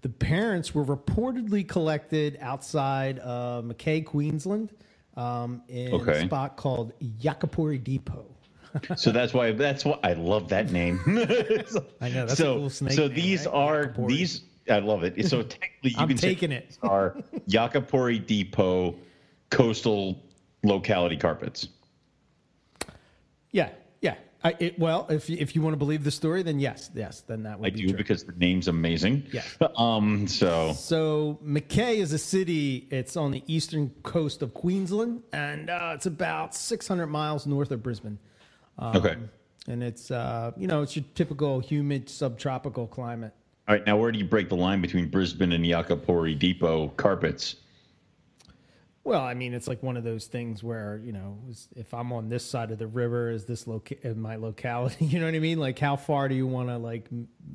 the 0.02 0.08
parents 0.08 0.72
were 0.72 0.84
reportedly 0.84 1.66
collected 1.66 2.38
outside 2.40 3.18
of 3.18 3.64
Mackay, 3.64 4.02
Queensland, 4.02 4.72
um, 5.16 5.62
in 5.68 5.92
a 5.94 6.20
spot 6.26 6.56
called 6.56 6.92
Yakapari 7.20 7.82
Depot. 7.82 8.26
So 8.96 9.12
that's 9.12 9.32
why 9.32 9.52
that's 9.52 9.84
why 9.84 10.00
I 10.02 10.14
love 10.14 10.48
that 10.48 10.72
name. 10.72 10.98
I 11.06 12.08
know, 12.08 12.26
that's 12.26 12.32
a 12.32 12.36
so 12.36 12.56
cool 12.56 12.70
snake 12.70 12.94
so 12.94 13.06
name, 13.06 13.14
these 13.14 13.46
right? 13.46 13.54
are 13.54 13.94
these. 14.08 14.42
I 14.68 14.80
love 14.80 15.04
it. 15.04 15.28
So 15.28 15.42
technically, 15.44 15.90
you 15.90 15.96
I'm 15.96 16.08
can 16.08 16.18
say 16.18 16.30
taking 16.30 16.50
it. 16.50 16.70
these 16.70 16.78
are 16.82 17.16
Yakapari 17.48 18.26
Depot 18.26 18.96
coastal 19.50 20.20
locality 20.64 21.16
carpets. 21.16 21.68
Yeah. 23.52 23.68
I, 24.44 24.54
it, 24.60 24.78
well, 24.78 25.06
if 25.08 25.30
you- 25.30 25.38
if 25.40 25.56
you 25.56 25.62
want 25.62 25.72
to 25.72 25.78
believe 25.78 26.04
the 26.04 26.10
story, 26.10 26.42
then 26.42 26.60
yes, 26.60 26.90
yes, 26.94 27.22
then 27.22 27.42
that 27.44 27.58
would 27.58 27.66
I 27.66 27.70
be 27.70 27.80
do 27.80 27.88
true. 27.88 27.96
because 27.96 28.24
the 28.24 28.32
name's 28.32 28.68
amazing. 28.68 29.26
Yes. 29.32 29.56
Um. 29.76 30.26
So 30.28 30.72
So 30.74 31.38
Mackay 31.42 31.98
is 31.98 32.12
a 32.12 32.18
city. 32.18 32.86
It's 32.90 33.16
on 33.16 33.30
the 33.30 33.42
eastern 33.46 33.90
coast 34.02 34.42
of 34.42 34.52
Queensland, 34.52 35.22
and 35.32 35.70
uh, 35.70 35.92
it's 35.94 36.06
about 36.06 36.54
600 36.54 37.06
miles 37.06 37.46
north 37.46 37.70
of 37.70 37.82
Brisbane. 37.82 38.18
Um, 38.78 38.96
okay. 38.96 39.16
And 39.66 39.82
it's 39.82 40.10
uh, 40.10 40.52
you 40.58 40.66
know 40.66 40.82
it's 40.82 40.94
your 40.94 41.06
typical 41.14 41.60
humid 41.60 42.10
subtropical 42.10 42.86
climate. 42.86 43.32
All 43.66 43.74
right. 43.76 43.86
Now, 43.86 43.96
where 43.96 44.12
do 44.12 44.18
you 44.18 44.26
break 44.26 44.50
the 44.50 44.56
line 44.56 44.82
between 44.82 45.08
Brisbane 45.08 45.52
and 45.52 45.64
Yakapari 45.64 46.38
Depot 46.38 46.88
carpets? 46.98 47.56
Well, 49.04 49.20
I 49.20 49.34
mean, 49.34 49.52
it's 49.52 49.68
like 49.68 49.82
one 49.82 49.98
of 49.98 50.04
those 50.04 50.26
things 50.26 50.62
where 50.64 51.00
you 51.04 51.12
know, 51.12 51.38
if 51.76 51.92
I'm 51.92 52.10
on 52.12 52.28
this 52.30 52.44
side 52.44 52.70
of 52.70 52.78
the 52.78 52.86
river, 52.86 53.30
is 53.30 53.44
this 53.44 53.66
loca- 53.66 54.06
in 54.06 54.18
my 54.20 54.36
locality? 54.36 55.04
You 55.14 55.20
know 55.20 55.26
what 55.26 55.34
I 55.34 55.38
mean? 55.40 55.58
Like, 55.58 55.78
how 55.78 55.96
far 55.96 56.28
do 56.28 56.34
you 56.34 56.46
want 56.46 56.70
to 56.70 56.78
like, 56.78 57.08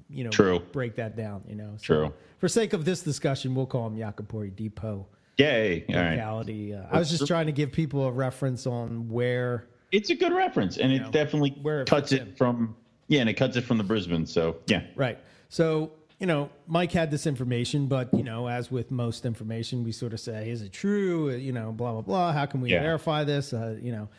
you 0.09 0.23
know, 0.23 0.29
True. 0.29 0.59
break 0.71 0.95
that 0.95 1.17
down? 1.17 1.43
You 1.47 1.55
know, 1.55 1.73
so 1.77 1.83
True. 1.83 2.13
For 2.37 2.47
sake 2.47 2.73
of 2.73 2.85
this 2.85 3.01
discussion, 3.01 3.55
we'll 3.55 3.65
call 3.65 3.87
him 3.87 3.97
Yakapari 3.97 4.55
Depot 4.55 5.07
Yay! 5.37 5.85
All 5.89 5.95
right. 5.95 6.11
locality. 6.11 6.73
Uh, 6.75 6.83
I 6.91 6.99
was 6.99 7.09
just 7.09 7.25
trying 7.25 7.45
to 7.47 7.51
give 7.53 7.71
people 7.71 8.05
a 8.05 8.11
reference 8.11 8.67
on 8.67 9.09
where. 9.09 9.67
It's 9.91 10.09
a 10.11 10.15
good 10.15 10.33
reference, 10.33 10.77
and 10.77 10.91
it 10.91 11.01
know, 11.01 11.11
definitely 11.11 11.57
where 11.61 11.81
it 11.81 11.89
cuts 11.89 12.11
it 12.11 12.21
in. 12.21 12.35
from 12.35 12.75
yeah, 13.07 13.21
and 13.21 13.29
it 13.29 13.33
cuts 13.33 13.57
it 13.57 13.61
from 13.61 13.77
the 13.77 13.83
Brisbane. 13.83 14.25
So 14.25 14.57
yeah. 14.67 14.83
Right. 14.95 15.17
So, 15.47 15.93
you 16.19 16.27
know, 16.27 16.49
Mike 16.67 16.91
had 16.91 17.11
this 17.11 17.25
information, 17.25 17.87
but, 17.87 18.13
you 18.13 18.23
know, 18.23 18.47
as 18.49 18.69
with 18.69 18.91
most 18.91 19.25
information, 19.25 19.83
we 19.83 19.91
sort 19.93 20.13
of 20.13 20.19
say, 20.19 20.49
is 20.49 20.61
it 20.61 20.73
true? 20.73 21.31
You 21.31 21.53
know, 21.53 21.71
blah, 21.71 21.93
blah, 21.93 22.01
blah. 22.01 22.31
How 22.33 22.45
can 22.45 22.59
we 22.61 22.71
Yeah. 22.71 22.81
verify 22.81 23.23
this? 23.23 23.53
Uh, 23.53 23.77
you 23.81 23.93
know, 23.93 24.09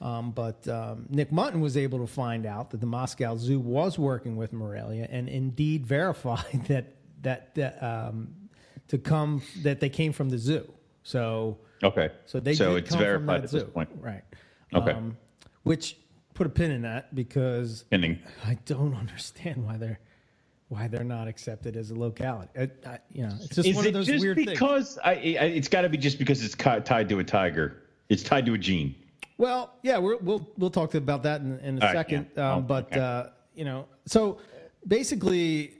um, 0.00 0.32
but 0.32 0.66
um, 0.66 1.06
Nick 1.10 1.30
Mutton 1.30 1.60
was 1.60 1.76
able 1.76 2.00
to 2.00 2.06
find 2.08 2.44
out 2.44 2.70
that 2.70 2.80
the 2.80 2.86
Moscow 2.86 3.36
Zoo 3.36 3.60
was 3.60 3.98
working 3.98 4.36
with 4.36 4.52
Morelia 4.52 5.06
and 5.10 5.28
indeed 5.28 5.86
verified 5.98 6.64
that, 6.66 6.96
that, 7.22 7.54
that 7.54 7.80
um, 7.82 8.34
to 8.88 8.98
come, 8.98 9.40
that 9.62 9.78
they 9.78 9.88
came 9.88 10.12
from 10.12 10.30
the 10.30 10.38
zoo. 10.38 10.70
So, 11.04 11.58
Okay. 11.84 12.10
so 12.26 12.40
they 12.40 12.54
so 12.54 12.76
it's 12.76 12.88
come 12.90 12.98
from 12.98 13.04
verified 13.04 13.44
at 13.44 13.50
this 13.50 13.60
zoo. 13.62 13.66
point. 13.68 13.90
Right. 14.00 14.22
Okay. 14.74 14.96
which 15.62 15.98
put 16.34 16.48
a 16.48 16.50
pin 16.50 16.72
in 16.72 16.82
that 16.82 17.14
because 17.14 17.84
Pending. 17.90 18.18
I 18.44 18.58
don't 18.66 18.94
understand 19.04 19.64
why 19.64 19.76
they're 19.76 20.00
why 20.68 20.88
they're 20.88 21.04
not 21.04 21.28
accepted 21.28 21.76
as 21.76 21.90
a 21.90 21.94
locality. 21.94 22.50
I, 22.58 22.70
I, 22.88 22.98
you 23.12 23.22
know, 23.22 23.32
it's 23.40 23.48
just 23.54 23.68
Is 23.68 23.76
one 23.76 23.84
it 23.84 23.88
of 23.88 23.94
those 23.94 24.06
just 24.06 24.22
weird 24.22 24.36
things. 24.36 24.50
because 24.52 24.98
I, 25.04 25.10
I? 25.12 25.14
It's 25.14 25.68
got 25.68 25.82
to 25.82 25.88
be 25.88 25.98
just 25.98 26.18
because 26.18 26.42
it's 26.42 26.54
tied 26.54 27.08
to 27.08 27.18
a 27.18 27.24
tiger. 27.24 27.82
It's 28.08 28.22
tied 28.22 28.46
to 28.46 28.54
a 28.54 28.58
gene. 28.58 28.94
Well, 29.36 29.74
yeah, 29.82 29.98
we're, 29.98 30.16
we'll 30.18 30.48
we'll 30.56 30.70
talk 30.70 30.94
about 30.94 31.22
that 31.24 31.40
in, 31.40 31.58
in 31.60 31.78
a 31.78 31.80
All 31.80 31.88
right, 31.88 31.92
second. 31.96 32.28
yeah. 32.36 32.52
Um, 32.54 32.58
Oh, 32.58 32.62
but 32.62 32.86
okay. 32.86 33.00
uh, 33.00 33.24
you 33.54 33.64
know, 33.64 33.86
so 34.06 34.38
basically, 34.86 35.74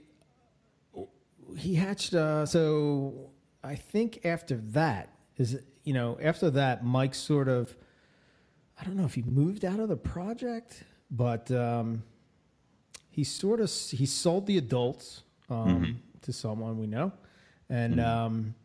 he 1.57 1.75
hatched. 1.75 2.13
Uh, 2.13 2.45
so 2.45 3.29
I 3.63 3.75
think 3.75 4.25
after 4.25 4.57
that 4.57 5.09
is 5.37 5.59
you 5.83 5.93
know 5.93 6.17
after 6.21 6.49
that, 6.51 6.83
Mike 6.85 7.15
sort 7.15 7.47
of. 7.47 7.75
I 8.79 8.83
don't 8.83 8.97
know 8.97 9.05
if 9.05 9.13
he 9.15 9.21
moved 9.23 9.63
out 9.63 9.79
of 9.79 9.87
the 9.87 9.95
project, 9.95 10.83
but 11.09 11.49
um, 11.51 12.03
he 13.15 13.23
sort 13.23 13.61
of 13.61 13.71
he 13.71 14.05
sold 14.05 14.45
the 14.45 14.57
adults 14.57 15.23
um, 15.49 16.01
to 16.23 16.33
someone 16.33 16.77
we 16.77 16.85
know, 16.85 17.13
and 17.69 18.01
um, 18.01 18.55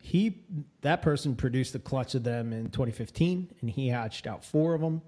he 0.00 0.42
that 0.80 1.02
person 1.02 1.36
produced 1.36 1.72
a 1.76 1.78
clutch 1.78 2.16
of 2.16 2.24
them 2.24 2.52
in 2.52 2.70
2015, 2.70 3.48
and 3.60 3.70
he 3.70 3.86
hatched 3.86 4.26
out 4.26 4.44
four 4.44 4.74
of 4.74 4.80
them. 4.80 5.02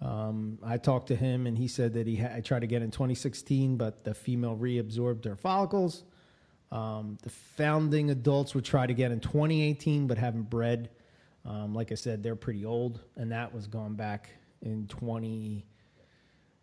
Um, 0.00 0.58
I 0.64 0.78
talked 0.78 1.08
to 1.08 1.16
him, 1.16 1.46
and 1.46 1.58
he 1.58 1.68
said 1.68 1.92
that 1.94 2.06
he 2.06 2.16
had, 2.16 2.32
I 2.32 2.40
tried 2.40 2.60
to 2.60 2.66
get 2.66 2.80
in 2.80 2.90
2016, 2.90 3.76
but 3.76 4.04
the 4.04 4.14
female 4.14 4.56
reabsorbed 4.56 5.22
their 5.22 5.36
follicles. 5.36 6.04
Um, 6.72 7.18
the 7.22 7.30
founding 7.30 8.10
adults 8.10 8.54
would 8.54 8.64
try 8.64 8.86
to 8.86 8.94
get 8.94 9.12
in 9.12 9.20
2018, 9.20 10.06
but 10.06 10.16
haven't 10.16 10.48
bred. 10.48 10.88
Um, 11.44 11.74
like 11.74 11.92
I 11.92 11.94
said, 11.94 12.22
they're 12.22 12.36
pretty 12.36 12.64
old, 12.64 13.00
and 13.16 13.32
that 13.32 13.52
was 13.52 13.66
gone 13.66 13.96
back 13.96 14.30
in 14.62 14.86
20. 14.86 15.66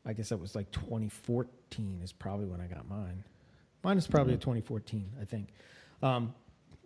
I 0.05 0.13
guess 0.13 0.29
that 0.29 0.37
was 0.37 0.55
like 0.55 0.71
2014 0.71 2.01
is 2.03 2.11
probably 2.11 2.45
when 2.45 2.61
I 2.61 2.67
got 2.67 2.87
mine. 2.87 3.23
Mine 3.83 3.97
is 3.97 4.07
probably 4.07 4.33
a 4.33 4.37
2014, 4.37 5.11
I 5.21 5.25
think. 5.25 5.49
Um, 6.01 6.33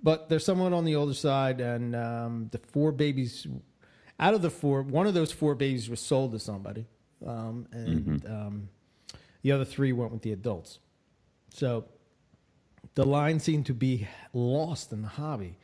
but 0.01 0.29
they're 0.29 0.39
somewhat 0.39 0.73
on 0.73 0.85
the 0.85 0.95
older 0.95 1.13
side, 1.13 1.59
and 1.59 1.95
um, 1.95 2.49
the 2.51 2.57
four 2.57 2.91
babies, 2.91 3.47
out 4.19 4.33
of 4.33 4.41
the 4.41 4.49
four, 4.49 4.81
one 4.81 5.07
of 5.07 5.13
those 5.13 5.31
four 5.31 5.55
babies 5.55 5.89
was 5.89 5.99
sold 5.99 6.31
to 6.31 6.39
somebody, 6.39 6.85
um, 7.25 7.67
and 7.71 8.25
um, 8.25 8.69
the 9.41 9.51
other 9.51 9.65
three 9.65 9.91
went 9.91 10.11
with 10.11 10.21
the 10.21 10.31
adults. 10.31 10.79
So 11.53 11.85
the 12.95 13.05
line 13.05 13.39
seemed 13.39 13.65
to 13.67 13.73
be 13.73 14.07
lost 14.33 14.93
in 14.93 15.01
the 15.01 15.07
hobby. 15.09 15.57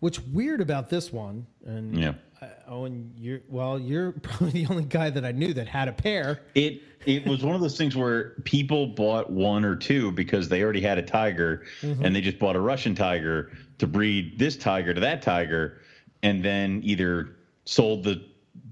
What's 0.00 0.20
weird 0.20 0.60
about 0.60 0.90
this 0.90 1.12
one, 1.12 1.46
and 1.64 1.98
Yeah. 1.98 2.14
Uh, 2.44 2.70
Owen, 2.70 3.12
you're 3.18 3.40
well, 3.48 3.78
you're 3.78 4.12
probably 4.22 4.50
the 4.64 4.66
only 4.70 4.84
guy 4.84 5.10
that 5.10 5.24
I 5.24 5.32
knew 5.32 5.52
that 5.54 5.68
had 5.68 5.88
a 5.88 5.92
pair. 5.92 6.40
It 6.54 6.82
it 7.06 7.26
was 7.26 7.42
one 7.44 7.54
of 7.54 7.60
those 7.60 7.76
things 7.76 7.94
where 7.96 8.30
people 8.44 8.86
bought 8.88 9.30
one 9.30 9.64
or 9.64 9.76
two 9.76 10.10
because 10.12 10.48
they 10.48 10.62
already 10.62 10.80
had 10.80 10.96
a 10.98 11.02
tiger 11.02 11.64
and 11.82 12.16
they 12.16 12.22
just 12.22 12.38
bought 12.38 12.56
a 12.56 12.60
Russian 12.60 12.94
tiger 12.94 13.50
to 13.78 13.86
breed 13.86 14.38
this 14.38 14.56
tiger 14.56 14.94
to 14.94 15.00
that 15.00 15.20
tiger 15.20 15.80
and 16.22 16.42
then 16.42 16.80
either 16.82 17.36
sold 17.66 18.04
the 18.04 18.24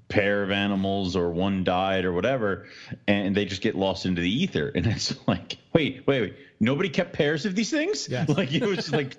pair 0.08 0.42
of 0.42 0.50
animals 0.50 1.14
or 1.14 1.30
one 1.30 1.62
died 1.64 2.04
or 2.06 2.12
whatever 2.14 2.66
and 3.06 3.34
they 3.34 3.44
just 3.44 3.60
get 3.62 3.74
lost 3.74 4.04
into 4.06 4.20
the 4.22 4.30
ether 4.42 4.68
and 4.74 4.86
it's 4.86 5.14
like 5.26 5.56
wait 5.74 6.06
wait 6.06 6.20
wait 6.22 6.36
nobody 6.60 6.88
kept 6.88 7.12
pairs 7.12 7.44
of 7.46 7.54
these 7.54 7.70
things 7.70 8.08
Yes. 8.08 8.28
like 8.36 8.52
it 8.54 8.62
was 8.64 8.92
like 8.92 9.16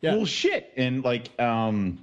Yeah. 0.00 0.14
well 0.16 0.26
shit 0.26 0.72
and 0.76 1.04
like 1.04 1.30
um 1.40 1.98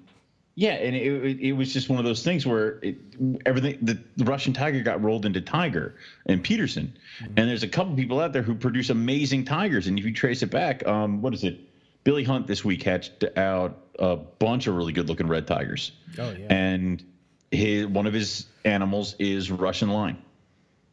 yeah, 0.60 0.72
and 0.72 0.96
it, 0.96 1.40
it, 1.40 1.52
was 1.54 1.72
just 1.72 1.88
one 1.88 2.00
of 2.00 2.06
those 2.06 2.24
things 2.24 2.44
where 2.44 2.80
it, 2.82 2.98
everything 3.46 3.78
the, 3.80 4.00
the 4.16 4.26
Russian 4.26 4.54
tiger 4.54 4.82
got 4.82 5.00
rolled 5.04 5.28
into 5.28 5.40
tiger 5.40 5.94
and 6.26 6.44
Peterson, 6.44 6.98
and 7.22 7.48
there's 7.48 7.62
a 7.62 7.68
couple 7.68 7.96
people 7.96 8.20
out 8.20 8.34
there 8.34 8.42
who 8.42 8.56
produce 8.56 8.90
amazing 8.90 9.46
tigers, 9.46 9.86
and 9.86 10.00
if 10.00 10.04
you 10.04 10.12
trace 10.12 10.42
it 10.42 10.50
back, 10.50 10.86
um, 10.88 11.22
what 11.22 11.36
is 11.36 11.44
it? 11.44 11.60
Billy 12.04 12.24
Hunt 12.24 12.48
this 12.48 12.66
week 12.66 12.82
hatched 12.82 13.24
out 13.38 13.78
a 14.00 14.16
bunch 14.16 14.66
of 14.66 14.76
really 14.76 14.94
good 14.94 15.08
looking 15.08 15.28
red 15.28 15.46
tigers, 15.46 15.92
Oh 16.18 16.32
yeah. 16.32 16.48
and 16.50 17.06
his 17.52 17.86
one 17.86 18.08
of 18.08 18.14
his 18.14 18.48
animals 18.66 19.16
is 19.20 19.52
Russian 19.52 19.90
line. 19.90 20.18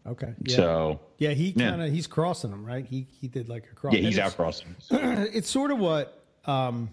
Okay. 0.07 0.35
Yeah. 0.43 0.57
So 0.57 1.01
yeah, 1.17 1.31
he 1.31 1.55
kind 1.55 1.81
of 1.81 1.91
he's 1.91 2.07
crossing 2.07 2.51
them, 2.51 2.67
right? 2.67 2.85
He 2.85 3.07
he 3.19 3.29
did 3.29 3.49
like 3.49 3.65
a 3.73 3.75
cross. 3.75 3.95
yeah, 3.95 4.01
he's 4.01 4.19
out 4.19 4.37
crossing. 4.37 4.77
It's, 4.79 4.89
it's 5.35 5.51
sort 5.51 5.71
of 5.71 5.79
what 5.79 6.23
um, 6.45 6.91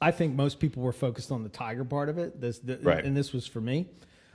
I 0.00 0.10
think 0.10 0.34
most 0.34 0.60
people 0.60 0.82
were 0.82 0.92
focused 0.92 1.30
on 1.32 1.42
the 1.42 1.48
tiger 1.48 1.84
part 1.84 2.08
of 2.08 2.18
it. 2.18 2.40
This 2.40 2.58
the, 2.58 2.78
Right. 2.78 3.04
and 3.04 3.16
this 3.16 3.32
was 3.32 3.46
for 3.46 3.60
me. 3.60 3.86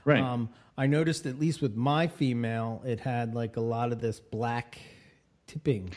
Right. 0.04 0.20
Um, 0.22 0.50
I 0.76 0.86
noticed 0.86 1.24
at 1.26 1.38
least 1.38 1.62
with 1.62 1.74
my 1.76 2.06
female, 2.06 2.82
it 2.84 3.00
had 3.00 3.34
like 3.34 3.56
a 3.56 3.60
lot 3.60 3.92
of 3.92 4.00
this 4.00 4.20
black 4.20 4.78
tipping. 5.46 5.92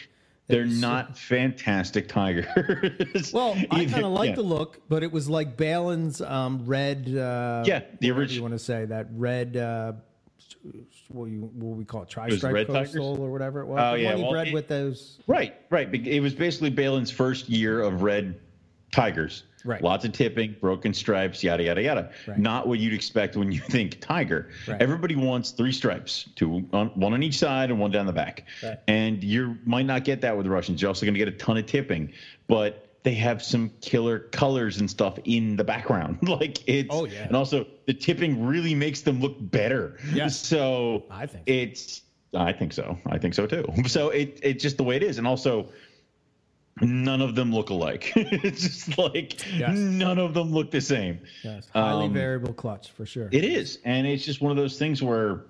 They're 0.48 0.62
It's- 0.62 0.80
not 0.80 1.18
fantastic 1.18 2.08
tigers. 2.08 3.34
Well, 3.34 3.58
I 3.72 3.84
kind 3.86 4.06
of 4.06 4.12
like 4.14 4.30
yeah. 4.30 4.36
the 4.36 4.44
look, 4.44 4.80
but 4.88 5.04
it 5.04 5.12
was 5.12 5.28
like 5.30 5.58
Balin's 5.58 6.22
um, 6.22 6.66
red. 6.66 7.08
Uh, 7.10 7.64
Yeah, 7.66 7.80
the 8.00 8.12
whatever 8.12 8.20
orig- 8.22 8.32
You 8.32 8.42
want 8.44 8.54
to 8.54 8.60
say 8.60 8.86
that 8.86 9.08
red? 9.12 9.58
Uh, 9.58 9.94
what 11.10 11.26
you 11.26 11.42
what 11.54 11.78
we 11.78 11.84
call 11.86 12.04
it, 12.04 12.10
tri-stripe 12.10 12.68
coastal 12.68 12.74
tigers? 13.16 13.20
or 13.20 13.32
whatever 13.32 13.62
it 13.62 13.66
was. 13.66 13.80
Oh, 13.82 13.92
the 13.98 14.02
yeah, 14.04 14.16
well, 14.16 14.32
bred 14.32 14.48
it- 14.50 14.54
with 14.54 14.68
those. 14.70 15.20
Right, 15.28 15.56
right. 15.70 15.94
It 15.94 16.22
was 16.22 16.34
basically 16.34 16.70
Balin's 16.70 17.12
first 17.12 17.50
year 17.50 17.82
of 17.82 18.02
red 18.04 18.40
tigers. 18.92 19.44
Right. 19.66 19.82
Lots 19.82 20.06
of 20.06 20.12
tipping, 20.12 20.56
broken 20.62 20.94
stripes, 20.94 21.44
yada 21.44 21.64
yada 21.64 21.82
yada. 21.82 22.12
Right. 22.28 22.38
Not 22.38 22.68
what 22.68 22.80
you'd 22.80 22.94
expect 22.94 23.36
when 23.36 23.52
you 23.52 23.60
think 23.70 24.00
tiger. 24.00 24.50
Right. 24.68 24.82
Everybody 24.82 25.16
wants 25.16 25.52
three 25.52 25.72
stripes, 25.72 26.30
two 26.36 26.68
on, 26.74 26.88
one 26.90 27.14
on 27.14 27.24
each 27.24 27.38
side 27.40 27.70
and 27.72 27.80
one 27.80 27.92
down 27.92 28.06
the 28.06 28.14
back. 28.14 28.46
Right. 28.64 28.78
And 28.88 29.24
you 29.24 29.58
might 29.66 29.86
not 29.86 30.04
get 30.04 30.22
that 30.22 30.36
with 30.38 30.46
the 30.46 30.50
Russians. 30.52 30.82
You're 30.82 30.90
also 30.90 31.06
going 31.06 31.16
to 31.16 31.20
get 31.20 31.28
a 31.28 31.32
ton 31.38 31.58
of 31.58 31.66
tipping, 31.66 32.14
but 32.48 32.84
they 33.04 33.14
have 33.16 33.42
some 33.42 33.72
killer 33.82 34.20
colors 34.20 34.80
and 34.80 34.90
stuff 34.90 35.18
in 35.24 35.56
the 35.56 35.64
background. 35.64 36.20
like 36.28 36.68
it's 36.68 36.90
Oh, 36.92 37.06
yeah. 37.06 37.24
and 37.24 37.36
also 37.36 37.66
the 37.86 37.94
tipping 37.94 38.46
really 38.46 38.76
makes 38.76 39.02
them 39.02 39.20
look 39.22 39.36
better. 39.40 39.98
Yeah. 40.14 40.28
So 40.30 41.06
I 41.10 41.26
think 41.26 41.44
so. 41.48 41.54
it's 41.54 42.02
I 42.34 42.52
think 42.54 42.74
so. 42.74 42.98
I 43.08 43.18
think 43.18 43.34
so 43.34 43.48
too. 43.48 43.66
So 43.88 44.10
it 44.10 44.40
it's 44.44 44.62
just 44.62 44.78
the 44.78 44.84
way 44.84 44.98
it 44.98 45.04
is, 45.04 45.18
and 45.18 45.26
also 45.26 45.70
none 46.82 47.22
of 47.22 47.36
them 47.36 47.54
look 47.54 47.70
alike. 47.70 48.12
it's 48.16 48.62
just 48.62 48.98
like 48.98 49.46
Yes. 49.58 49.76
none 49.78 50.18
of 50.20 50.34
them 50.34 50.52
look 50.52 50.72
the 50.72 50.82
same. 50.82 51.20
Yes, 51.44 51.68
highly 51.74 52.06
Um, 52.08 52.14
variable 52.14 52.54
clutch 52.54 52.92
for 52.92 53.06
sure. 53.06 53.30
It 53.32 53.44
is, 53.44 53.80
and 53.86 54.08
it's 54.08 54.26
just 54.26 54.42
one 54.42 54.52
of 54.52 54.58
those 54.58 54.78
things 54.78 55.02
where, 55.04 55.42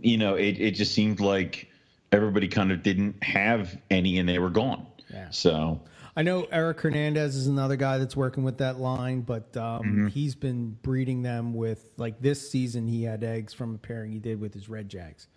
you 0.00 0.18
know, 0.18 0.34
it 0.34 0.58
it 0.60 0.72
just 0.72 0.92
seemed 0.92 1.20
like 1.20 1.68
everybody 2.12 2.48
kind 2.48 2.72
of 2.72 2.82
didn't 2.82 3.22
have 3.22 3.76
any, 3.90 4.18
and 4.18 4.28
they 4.28 4.38
were 4.38 4.50
gone. 4.50 4.86
Yeah. 5.12 5.30
So 5.30 5.80
I 6.16 6.22
know 6.22 6.46
Eric 6.50 6.80
Hernandez 6.80 7.36
is 7.36 7.46
another 7.46 7.76
guy 7.76 7.98
that's 7.98 8.16
working 8.16 8.42
with 8.42 8.58
that 8.58 8.78
line, 8.80 9.20
but 9.20 9.56
um, 9.56 9.82
Mm-hmm. 9.82 10.06
he's 10.08 10.34
been 10.34 10.76
breeding 10.82 11.22
them 11.22 11.54
with 11.54 11.92
like 11.96 12.20
this 12.20 12.50
season. 12.50 12.86
He 12.86 13.02
had 13.04 13.22
eggs 13.22 13.52
from 13.52 13.74
a 13.74 13.78
pairing 13.78 14.12
he 14.12 14.18
did 14.18 14.40
with 14.40 14.54
his 14.54 14.68
red 14.68 14.88
jags. 14.88 15.28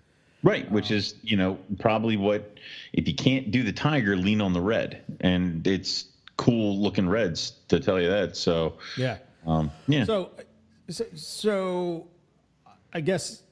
Right, 0.44 0.70
which 0.72 0.92
is 0.92 1.16
you 1.24 1.38
know 1.38 1.58
probably 1.80 2.18
what 2.18 2.58
if 2.94 3.08
you 3.08 3.14
can't 3.14 3.52
do 3.52 3.64
the 3.64 3.74
tiger, 3.74 4.16
lean 4.16 4.42
on 4.42 4.54
the 4.54 4.62
red, 4.62 5.02
and 5.22 5.66
it's 5.68 6.06
cool 6.38 6.80
looking 6.80 7.08
reds 7.08 7.54
to 7.68 7.80
tell 7.80 8.00
you 8.00 8.10
that. 8.10 8.36
So 8.38 8.78
Yeah. 8.98 9.18
um, 9.46 9.72
yeah. 9.88 10.06
So, 10.06 10.32
so, 10.90 11.06
so 11.16 12.08
I 12.94 13.02
guess 13.02 13.44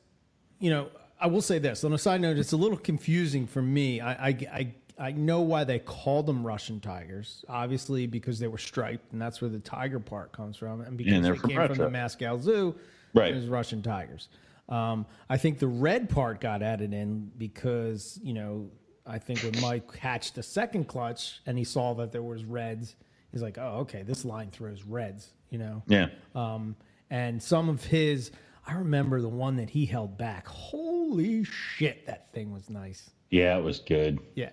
you 0.59 0.69
know 0.69 0.89
I 1.19 1.27
will 1.27 1.41
say 1.41 1.59
this 1.59 1.83
on 1.83 1.93
a 1.93 1.97
side 1.97 2.21
note. 2.21 2.37
It's 2.37 2.53
a 2.53 2.57
little 2.57 2.77
confusing 2.77 3.47
for 3.47 3.61
me. 3.61 4.01
I 4.01 4.11
I. 4.11 4.29
I 4.29 4.73
I 4.99 5.11
know 5.11 5.41
why 5.41 5.63
they 5.63 5.77
called 5.77 6.25
them 6.25 6.43
Russian 6.43 6.79
tigers. 6.79 7.45
Obviously, 7.47 8.07
because 8.07 8.39
they 8.39 8.47
were 8.47 8.57
striped, 8.57 9.11
and 9.13 9.21
that's 9.21 9.39
where 9.41 9.49
the 9.51 9.59
tiger 9.59 9.99
part 9.99 10.31
comes 10.31 10.57
from, 10.57 10.81
and 10.81 10.97
because 10.97 11.13
And 11.13 11.23
they're 11.23 11.33
they 11.33 11.37
from 11.37 11.49
came 11.51 11.67
from 11.67 11.77
the 11.77 11.89
Moscow 11.91 12.39
Zoo, 12.39 12.73
Right. 13.13 13.31
It 13.31 13.35
was 13.35 13.45
Russian 13.45 13.83
tigers. 13.83 14.27
Um, 14.69 15.05
I 15.29 15.37
think 15.37 15.59
the 15.59 15.67
red 15.67 16.09
part 16.09 16.41
got 16.41 16.61
added 16.61 16.93
in 16.93 17.31
because 17.37 18.19
you 18.21 18.33
know 18.33 18.69
I 19.05 19.17
think 19.19 19.39
when 19.41 19.59
Mike 19.61 19.95
hatched 19.97 20.35
the 20.35 20.43
second 20.43 20.85
clutch 20.89 21.39
and 21.45 21.57
he 21.57 21.63
saw 21.63 21.93
that 21.95 22.11
there 22.11 22.23
was 22.23 22.43
reds, 22.43 22.95
he's 23.31 23.41
like, 23.41 23.57
oh 23.57 23.79
okay, 23.81 24.03
this 24.03 24.25
line 24.25 24.49
throws 24.51 24.83
reds, 24.83 25.33
you 25.49 25.57
know. 25.57 25.83
yeah. 25.87 26.07
Um, 26.35 26.75
and 27.09 27.41
some 27.41 27.69
of 27.69 27.85
his, 27.85 28.31
I 28.67 28.73
remember 28.73 29.21
the 29.21 29.29
one 29.29 29.55
that 29.57 29.69
he 29.69 29.85
held 29.85 30.17
back. 30.17 30.45
Holy 30.47 31.45
shit, 31.45 32.05
that 32.07 32.33
thing 32.33 32.51
was 32.51 32.69
nice. 32.69 33.09
Yeah, 33.29 33.57
it 33.57 33.63
was 33.63 33.79
good. 33.79 34.19
Yeah. 34.35 34.49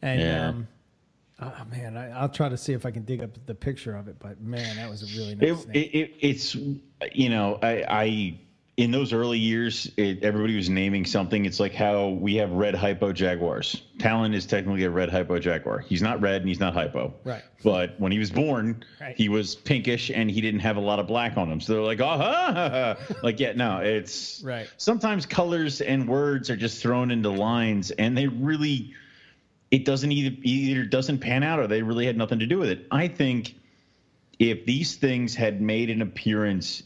And, 0.00 0.20
Yeah. 0.20 0.48
um, 0.48 0.68
oh 1.40 1.64
man, 1.68 1.96
I, 1.96 2.10
I'll 2.10 2.28
try 2.28 2.48
to 2.48 2.56
see 2.56 2.72
if 2.72 2.86
I 2.86 2.92
can 2.92 3.02
dig 3.04 3.20
up 3.20 3.30
the 3.46 3.54
picture 3.56 3.96
of 3.96 4.06
it, 4.06 4.16
but 4.20 4.40
man, 4.40 4.76
that 4.76 4.88
was 4.88 5.02
a 5.02 5.18
really 5.18 5.32
It, 5.32 5.38
nice 5.40 5.50
it, 5.50 5.62
snake. 5.64 5.90
it, 5.94 6.12
it's 6.20 6.54
you 7.12 7.28
know 7.30 7.58
I, 7.62 7.84
I 7.88 8.40
in 8.78 8.90
those 8.90 9.12
early 9.12 9.38
years 9.38 9.90
it, 9.98 10.22
everybody 10.24 10.56
was 10.56 10.70
naming 10.70 11.04
something. 11.04 11.44
It's 11.44 11.60
like 11.60 11.74
how 11.74 12.08
we 12.08 12.36
have 12.36 12.50
red 12.52 12.74
hypo 12.74 13.12
jaguars. 13.12 13.82
Talon 13.98 14.32
is 14.32 14.46
technically 14.46 14.84
a 14.84 14.90
red 14.90 15.10
hypo 15.10 15.38
jaguar. 15.38 15.80
He's 15.80 16.00
not 16.00 16.22
red 16.22 16.36
and 16.40 16.48
he's 16.48 16.58
not 16.60 16.72
hypo. 16.72 17.12
Right. 17.22 17.42
But 17.62 18.00
when 18.00 18.12
he 18.12 18.18
was 18.18 18.30
born, 18.30 18.82
Right. 18.98 19.14
he 19.14 19.28
was 19.28 19.54
pinkish 19.54 20.10
and 20.10 20.30
he 20.30 20.40
didn't 20.40 20.60
have 20.60 20.76
a 20.78 20.80
lot 20.80 20.98
of 21.00 21.06
black 21.06 21.36
on 21.36 21.52
him. 21.52 21.60
So 21.60 21.74
they're 21.74 21.82
like, 21.82 22.00
oh, 22.00 22.06
ha, 22.06 22.52
ha, 22.54 22.68
ha." 22.70 23.14
like 23.22 23.38
yeah, 23.40 23.52
no, 23.52 23.78
it's 23.78 24.42
Right. 24.42 24.68
Sometimes 24.78 25.26
colors 25.26 25.82
and 25.82 26.08
words 26.08 26.48
are 26.48 26.56
just 26.56 26.80
thrown 26.82 27.10
into 27.10 27.28
lines 27.28 27.90
and 27.90 28.16
they 28.16 28.26
really 28.26 28.94
it 29.70 29.84
doesn't 29.84 30.12
either 30.12 30.34
either 30.42 30.84
doesn't 30.84 31.18
pan 31.18 31.42
out 31.42 31.58
or 31.58 31.66
they 31.66 31.82
really 31.82 32.06
had 32.06 32.16
nothing 32.16 32.38
to 32.38 32.46
do 32.46 32.58
with 32.58 32.70
it. 32.70 32.86
I 32.90 33.08
think 33.08 33.54
if 34.38 34.64
these 34.64 34.96
things 34.96 35.34
had 35.34 35.60
made 35.60 35.90
an 35.90 36.00
appearance 36.00 36.82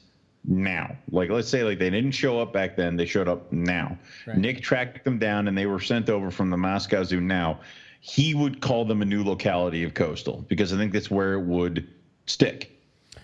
now. 0.46 0.96
Like 1.10 1.30
let's 1.30 1.48
say 1.48 1.62
like 1.62 1.78
they 1.78 1.90
didn't 1.90 2.12
show 2.12 2.40
up 2.40 2.52
back 2.52 2.76
then, 2.76 2.96
they 2.96 3.06
showed 3.06 3.28
up 3.28 3.52
now. 3.52 3.98
Right. 4.26 4.36
Nick 4.36 4.62
tracked 4.62 5.04
them 5.04 5.18
down 5.18 5.48
and 5.48 5.56
they 5.56 5.66
were 5.66 5.80
sent 5.80 6.08
over 6.08 6.30
from 6.30 6.50
the 6.50 6.56
Moscow 6.56 7.02
Zoo 7.04 7.20
now. 7.20 7.60
He 8.00 8.34
would 8.34 8.60
call 8.60 8.84
them 8.84 9.02
a 9.02 9.04
new 9.04 9.24
locality 9.24 9.82
of 9.82 9.94
coastal 9.94 10.44
because 10.48 10.72
I 10.72 10.76
think 10.76 10.92
that's 10.92 11.10
where 11.10 11.34
it 11.34 11.42
would 11.42 11.88
stick. 12.26 12.72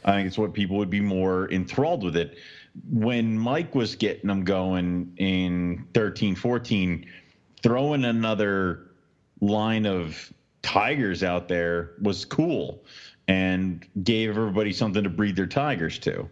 I 0.05 0.13
think 0.13 0.27
it's 0.27 0.39
what 0.39 0.53
people 0.53 0.77
would 0.79 0.91
be 0.91 1.01
more 1.01 1.51
enthralled 1.53 2.03
with 2.03 2.17
it. 2.17 2.39
When 2.91 3.39
Mike 3.39 3.75
was 3.75 3.95
getting 3.95 4.27
them 4.27 4.45
going 4.45 5.13
in 5.19 5.87
13, 5.95 6.35
14, 6.35 7.07
throwing 7.63 8.05
another 8.05 8.91
line 9.41 9.87
of 9.87 10.33
tigers 10.63 11.23
out 11.23 11.49
there 11.49 11.93
was 12.01 12.25
cool 12.25 12.83
and 13.29 13.87
gave 14.03 14.31
everybody 14.31 14.73
something 14.73 15.05
to 15.05 15.11
breed 15.11 15.37
their 15.37 15.47
tigers 15.47 15.99
to. 16.01 16.29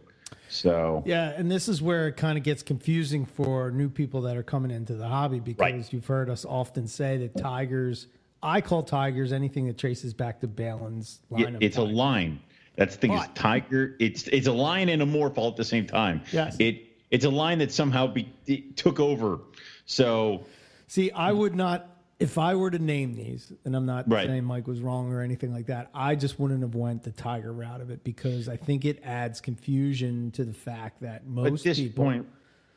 So 0.51 1.03
Yeah, 1.07 1.33
and 1.37 1.51
this 1.51 1.69
is 1.69 1.81
where 1.81 2.09
it 2.09 2.17
kind 2.17 2.37
of 2.37 2.45
gets 2.45 2.63
confusing 2.63 3.25
for 3.25 3.71
new 3.71 3.89
people 3.89 4.23
that 4.23 4.37
are 4.37 4.43
coming 4.43 4.71
into 4.71 4.95
the 4.95 5.07
hobby 5.09 5.41
because 5.41 5.61
Right. 5.73 5.93
you've 5.93 6.07
heard 6.07 6.29
us 6.29 6.45
often 6.45 6.87
say 6.87 7.17
that 7.19 7.37
tigers. 7.37 8.09
I 8.43 8.61
call 8.61 8.83
tigers 8.83 9.33
anything 9.33 9.67
that 9.67 9.79
traces 9.79 10.13
back 10.15 10.41
to 10.41 10.49
Balin's 10.49 11.21
line 11.31 11.59
it's 11.61 11.77
a 11.77 11.83
line. 11.83 12.41
That's 12.77 12.95
the 12.97 13.01
thing 13.03 13.13
is 13.13 13.27
tiger. 13.35 13.97
It's 14.01 14.27
it's 14.29 14.47
a 14.47 14.53
lion 14.53 14.89
and 14.89 15.03
a 15.03 15.07
morph 15.07 15.37
all 15.37 15.49
at 15.49 15.57
the 15.57 15.65
same 15.65 15.87
time. 15.87 16.23
Yes. 16.33 16.57
It 16.59 16.83
it's 17.11 17.25
a 17.25 17.31
line 17.31 17.59
that 17.59 17.73
somehow 17.73 18.07
be, 18.07 18.33
it 18.47 18.77
took 18.77 19.01
over. 19.01 19.41
So 19.85 20.45
See, 20.87 21.11
I 21.13 21.31
would 21.33 21.55
not 21.55 21.90
if 22.21 22.39
I 22.39 22.55
were 22.55 22.71
to 22.71 22.79
name 22.79 23.15
these, 23.15 23.53
and 23.65 23.75
I'm 23.75 23.87
not 23.87 24.09
Right. 24.11 24.27
saying 24.27 24.45
Mike 24.45 24.67
was 24.67 24.81
wrong 24.81 25.11
or 25.13 25.23
anything 25.23 25.53
like 25.53 25.67
that. 25.67 25.91
I 25.95 26.15
just 26.15 26.39
wouldn't 26.39 26.61
have 26.63 26.75
went 26.75 27.03
the 27.03 27.11
tiger 27.13 27.53
route 27.53 27.81
of 27.81 27.91
it 27.91 28.05
because 28.05 28.49
I 28.49 28.57
think 28.57 28.85
it 28.85 29.01
adds 29.03 29.41
confusion 29.41 30.31
to 30.33 30.45
the 30.45 30.53
fact 30.53 31.01
that 31.01 31.27
most 31.27 31.61
at 31.67 31.71
this 31.71 31.81
people. 31.81 32.05
point, 32.05 32.27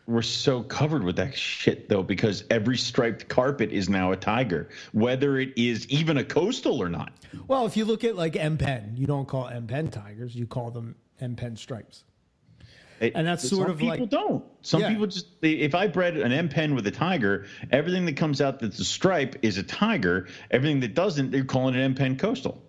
we're 0.07 0.21
so 0.21 0.63
covered 0.63 1.03
with 1.03 1.15
that 1.17 1.35
shit 1.35 1.88
though 1.89 2.03
because 2.03 2.43
every 2.50 2.77
striped 2.77 3.27
carpet 3.27 3.71
is 3.71 3.89
now 3.89 4.12
a 4.12 4.15
tiger, 4.17 4.69
whether 4.93 5.38
it 5.39 5.53
is 5.55 5.88
even 5.89 6.17
a 6.17 6.23
coastal 6.23 6.81
or 6.81 6.89
not. 6.89 7.13
Well, 7.47 7.65
if 7.65 7.77
you 7.77 7.85
look 7.85 8.03
at 8.03 8.15
like 8.15 8.35
M 8.35 8.57
Pen, 8.57 8.93
you 8.97 9.07
don't 9.07 9.27
call 9.27 9.47
M 9.47 9.67
Pen 9.67 9.89
tigers, 9.89 10.35
you 10.35 10.45
call 10.47 10.71
them 10.71 10.95
M 11.21 11.35
Pen 11.35 11.55
stripes. 11.55 12.03
It- 13.03 13.13
And 13.15 13.27
that's 13.27 13.48
sort 13.48 13.69
of 13.69 13.77
people 13.77 13.98
like- 14.00 14.10
don't. 14.10 14.43
Some 14.62 14.81
Yeah. 14.81 14.89
people 14.89 15.07
just 15.07 15.41
they- 15.41 15.53
if 15.60 15.75
I 15.75 15.88
bred 15.88 16.15
an 16.17 16.31
M 16.31 16.48
pen 16.48 16.74
with 16.74 16.88
a 16.88 16.91
tiger, 16.91 17.45
everything 17.72 18.05
that 18.05 18.15
comes 18.15 18.39
out 18.41 18.60
that's 18.60 18.79
a 18.79 18.86
stripe 18.86 19.36
is 19.41 19.57
a 19.57 19.63
tiger. 19.63 20.27
Everything 20.51 20.79
that 20.79 20.93
doesn't, 20.95 21.31
they're 21.31 21.43
calling 21.43 21.75
it 21.75 21.79
M 21.79 21.95
pen 21.95 22.15
coastal. 22.17 22.63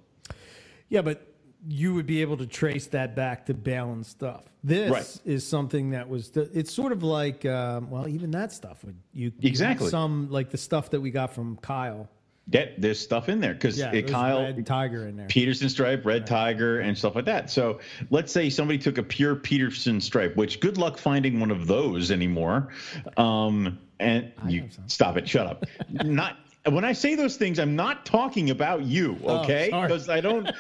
Yeah, 0.89 1.03
but 1.03 1.27
you 1.67 1.95
would 1.95 2.07
be 2.07 2.21
able 2.21 2.37
to 2.37 2.47
trace 2.47 2.89
that 2.89 3.15
back 3.17 3.47
to 3.47 3.55
Balin 3.55 4.05
stuff. 4.05 4.45
This 4.63 4.91
Right. 4.91 5.21
is 5.25 5.47
something 5.47 5.91
that 5.91 6.09
was. 6.09 6.31
The, 6.31 6.51
It's 6.53 6.73
sort 6.73 6.93
of 6.93 7.03
like, 7.03 7.47
um, 7.47 7.89
well, 7.91 8.07
even 8.09 8.31
that 8.33 8.53
stuff 8.53 8.85
would 8.85 8.97
you 9.13 9.33
you 9.41 9.49
Exactly. 9.49 9.89
some 9.89 10.31
like 10.31 10.51
the 10.51 10.59
stuff 10.59 10.91
that 10.91 11.01
we 11.01 11.11
got 11.11 11.33
from 11.33 11.57
Kyle. 11.59 12.09
Get 12.51 12.79
there's 12.81 13.01
stuff 13.01 13.31
in 13.31 13.41
there 13.41 13.55
because 13.55 13.79
Yeah, 13.79 13.91
there's 13.91 14.11
Kyle 14.11 14.43
red 14.43 14.67
tiger 14.67 15.07
in 15.07 15.17
there. 15.17 15.27
Peterson 15.29 15.71
stripe, 15.71 16.05
red 16.05 16.27
tiger, 16.27 16.81
and 16.81 16.97
stuff 16.97 17.15
like 17.15 17.25
that. 17.25 17.51
So 17.51 17.81
let's 18.11 18.33
say 18.33 18.51
somebody 18.51 18.79
took 18.79 18.99
a 18.99 19.03
pure 19.03 19.35
Peterson 19.35 19.99
stripe, 20.01 20.37
which 20.37 20.61
good 20.61 20.77
luck 20.77 20.99
finding 20.99 21.41
one 21.41 21.51
of 21.51 21.67
those 21.67 22.11
anymore. 22.11 22.69
Um, 23.17 23.79
and 23.99 24.31
you 24.47 24.69
stop 24.89 25.17
it, 25.17 25.27
shut 25.27 25.47
up. 25.47 25.65
Not 25.91 26.37
when 26.69 26.85
I 26.85 26.93
say 26.93 27.15
those 27.15 27.37
things, 27.37 27.59
I'm 27.59 27.77
not 27.77 28.07
talking 28.07 28.51
about 28.51 28.85
you, 28.85 29.19
okay? 29.23 29.71
Oh. 29.73 29.83
Because 29.83 30.09
I 30.09 30.21
don't, 30.21 30.51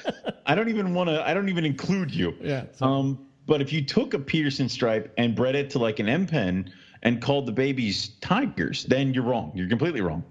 I 0.45 0.55
don't 0.55 0.69
even 0.69 0.93
want 0.93 1.09
to, 1.09 1.26
I 1.26 1.33
don't 1.33 1.49
even 1.49 1.64
include 1.64 2.14
you. 2.14 2.35
Yeah, 2.43 2.64
sorry. 2.73 2.93
Um, 2.93 3.26
but 3.47 3.62
if 3.62 3.73
you 3.73 3.83
took 3.83 4.12
a 4.14 4.19
Peterson 4.19 4.69
stripe 4.69 5.12
and 5.17 5.35
bred 5.35 5.55
it 5.55 5.71
to 5.71 5.79
like 5.79 6.00
an 6.00 6.09
M 6.09 6.26
pen 6.26 6.73
and 7.03 7.23
called 7.23 7.47
the 7.47 7.53
babies 7.53 8.09
tigers, 8.21 8.85
then 8.85 9.14
you're 9.14 9.25
wrong. 9.25 9.53
You're 9.55 9.69
completely 9.69 10.00
wrong 10.03 10.25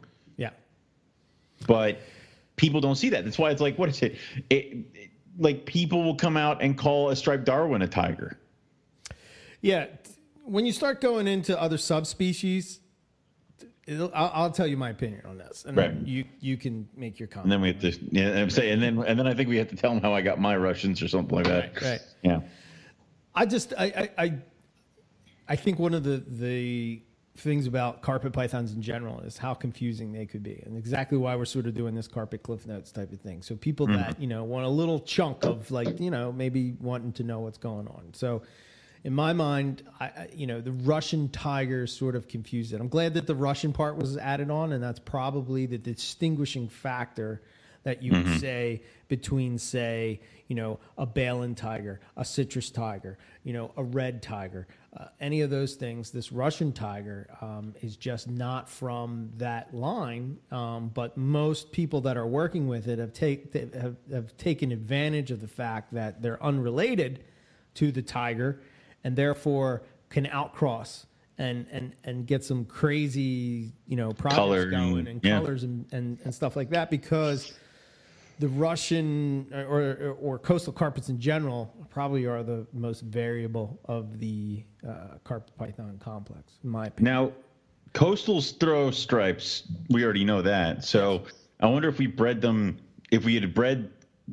but 1.63 1.99
people 2.55 2.79
don't 2.81 2.95
see 2.95 3.09
that. 3.09 3.23
That's 3.25 3.37
why 3.37 3.49
it's 3.51 3.61
like, 3.61 3.77
what 3.77 3.89
is 3.89 4.01
it? 4.01 4.17
It, 4.49 4.55
it- 4.93 5.09
like 5.39 5.65
people 5.65 6.03
will 6.03 6.13
come 6.13 6.37
out 6.37 6.61
and 6.61 6.77
call 6.77 7.09
a 7.09 7.15
striped 7.15 7.45
Darwin 7.45 7.81
a 7.81 7.87
tiger. 7.87 8.37
yeah. 9.61 9.87
When 10.45 10.63
you 10.65 10.71
start 10.73 11.01
going 11.01 11.25
into 11.27 11.59
other 11.59 11.79
subspecies, 11.79 12.81
I'll, 13.87 14.11
I'll 14.13 14.51
tell 14.51 14.67
you 14.67 14.77
my 14.77 14.89
opinion 14.91 15.25
on 15.25 15.39
this, 15.39 15.65
and 15.65 15.75
Right. 15.75 15.91
you 16.05 16.25
you 16.39 16.55
can 16.57 16.87
make 16.95 17.17
your 17.17 17.27
comment. 17.27 17.45
And 17.45 17.51
then 17.53 17.61
we 17.61 17.69
have 17.69 17.79
to 17.81 17.99
yeah, 18.11 18.27
and 18.27 18.51
say, 18.53 18.69
and 18.71 18.79
then 18.83 18.99
and 19.07 19.17
then 19.17 19.25
I 19.25 19.33
think 19.33 19.49
we 19.49 19.57
have 19.57 19.69
to 19.69 19.75
tell 19.75 19.91
them 19.91 20.01
how 20.03 20.13
I 20.13 20.21
got 20.21 20.39
my 20.39 20.55
Russians 20.55 21.01
or 21.01 21.07
something 21.07 21.35
like 21.35 21.45
that. 21.47 21.73
Right, 21.81 21.83
right. 21.83 22.01
Yeah. 22.21 22.41
I 23.33 23.45
just 23.47 23.73
I 23.75 23.85
I 24.17 24.23
I, 24.23 24.33
I 25.47 25.55
think 25.55 25.79
one 25.79 25.93
of 25.95 26.03
the 26.03 26.23
the 26.27 27.01
things 27.35 27.65
about 27.65 28.01
carpet 28.01 28.31
pythons 28.31 28.73
in 28.73 28.81
general 28.81 29.19
is 29.21 29.37
how 29.37 29.53
confusing 29.53 30.11
they 30.11 30.25
could 30.25 30.43
be, 30.43 30.61
and 30.65 30.77
exactly 30.77 31.17
why 31.17 31.35
we're 31.35 31.45
sort 31.45 31.65
of 31.65 31.73
doing 31.73 31.95
this 31.95 32.07
carpet 32.07 32.43
cliff 32.43 32.67
notes 32.67 32.91
type 32.91 33.11
of 33.11 33.19
thing. 33.21 33.41
So 33.41 33.55
people 33.55 33.87
mm-hmm. 33.87 33.97
that 33.97 34.21
you 34.21 34.27
know 34.27 34.43
want 34.43 34.65
a 34.65 34.69
little 34.69 34.99
chunk 34.99 35.43
of 35.43 35.71
like 35.71 35.99
you 35.99 36.11
know 36.11 36.31
maybe 36.31 36.75
wanting 36.79 37.13
to 37.13 37.23
know 37.23 37.39
what's 37.39 37.57
going 37.57 37.87
on. 37.87 38.13
So. 38.13 38.43
In 39.05 39.13
my 39.13 39.33
mind, 39.33 39.83
I, 39.99 40.29
you 40.33 40.47
know, 40.47 40.61
the 40.61 40.71
Russian 40.71 41.27
tiger 41.27 41.87
sort 41.87 42.15
of 42.15 42.29
confused 42.29 42.71
it. 42.71 42.79
I'm 42.79 42.87
glad 42.87 43.15
that 43.15 43.27
the 43.27 43.35
Russian 43.35 43.73
part 43.73 43.97
was 43.97 44.15
added 44.15 44.49
on, 44.49 44.71
and 44.71 44.81
that's 44.81 44.99
probably 44.99 45.65
the 45.65 45.77
distinguishing 45.77 46.69
factor 46.69 47.41
that 47.83 48.01
you 48.01 48.11
would 48.13 48.25
mm-hmm. 48.25 48.37
say 48.37 48.81
between, 49.09 49.57
say, 49.57 50.21
you 50.47 50.55
know, 50.55 50.79
a 50.97 51.05
Balin 51.05 51.55
tiger, 51.55 51.99
a 52.17 52.25
citrus 52.25 52.71
tiger, 52.71 53.17
you 53.43 53.53
know, 53.53 53.71
a 53.77 53.83
red 53.83 54.21
tiger, 54.21 54.67
uh, 54.95 55.05
any 55.19 55.41
of 55.41 55.49
those 55.49 55.75
things. 55.75 56.11
This 56.11 56.31
Russian 56.31 56.71
tiger 56.71 57.27
um, 57.41 57.73
is 57.81 57.95
just 57.95 58.29
not 58.29 58.69
from 58.69 59.31
that 59.37 59.73
line. 59.73 60.37
Um, 60.51 60.89
but 60.93 61.17
most 61.17 61.71
people 61.71 62.01
that 62.01 62.17
are 62.17 62.27
working 62.27 62.67
with 62.67 62.87
it 62.87 62.99
have, 62.99 63.13
take, 63.13 63.53
have, 63.73 63.95
have 64.11 64.37
taken 64.37 64.71
advantage 64.71 65.31
of 65.31 65.41
the 65.41 65.47
fact 65.47 65.93
that 65.93 66.21
they're 66.21 66.41
unrelated 66.43 67.23
to 67.75 67.91
the 67.91 68.01
tiger 68.01 68.61
and 69.03 69.15
therefore 69.15 69.83
can 70.09 70.25
outcross 70.27 71.05
and 71.39 71.65
and 71.71 71.95
and 72.03 72.27
get 72.27 72.43
some 72.43 72.63
crazy 72.63 73.73
you 73.87 73.95
know 73.95 74.11
projects 74.11 74.35
Color 74.37 74.69
going 74.69 74.99
and- 74.99 75.07
and 75.07 75.23
yeah. 75.23 75.39
colors 75.39 75.63
and, 75.63 75.85
and 75.91 76.19
and 76.23 76.33
stuff 76.33 76.55
like 76.55 76.69
that 76.69 76.91
because 76.91 77.53
the 78.43 78.49
Russian 78.49 79.47
or, 79.53 79.79
or 79.79 80.17
or 80.21 80.37
coastal 80.37 80.73
carpets 80.73 81.07
in 81.07 81.17
general 81.17 81.73
probably 81.89 82.25
are 82.25 82.43
the 82.43 82.67
most 82.73 82.99
variable 83.03 83.79
of 83.85 84.19
the 84.19 84.65
uh, 84.85 85.17
carpet 85.23 85.55
python 85.57 85.97
complex 86.03 86.55
in 86.61 86.69
my 86.69 86.87
opinion. 86.87 87.13
Now, 87.13 87.31
coastals 87.93 88.59
throw 88.59 88.91
stripes. 88.91 89.63
We 89.89 90.03
already 90.03 90.25
know 90.25 90.41
that. 90.41 90.83
So 90.83 91.23
I 91.61 91.67
wonder 91.67 91.87
if 91.87 91.99
we 91.99 92.07
bred 92.07 92.41
them. 92.41 92.79
If 93.11 93.23
we 93.23 93.35
had 93.35 93.53
bred 93.53 93.89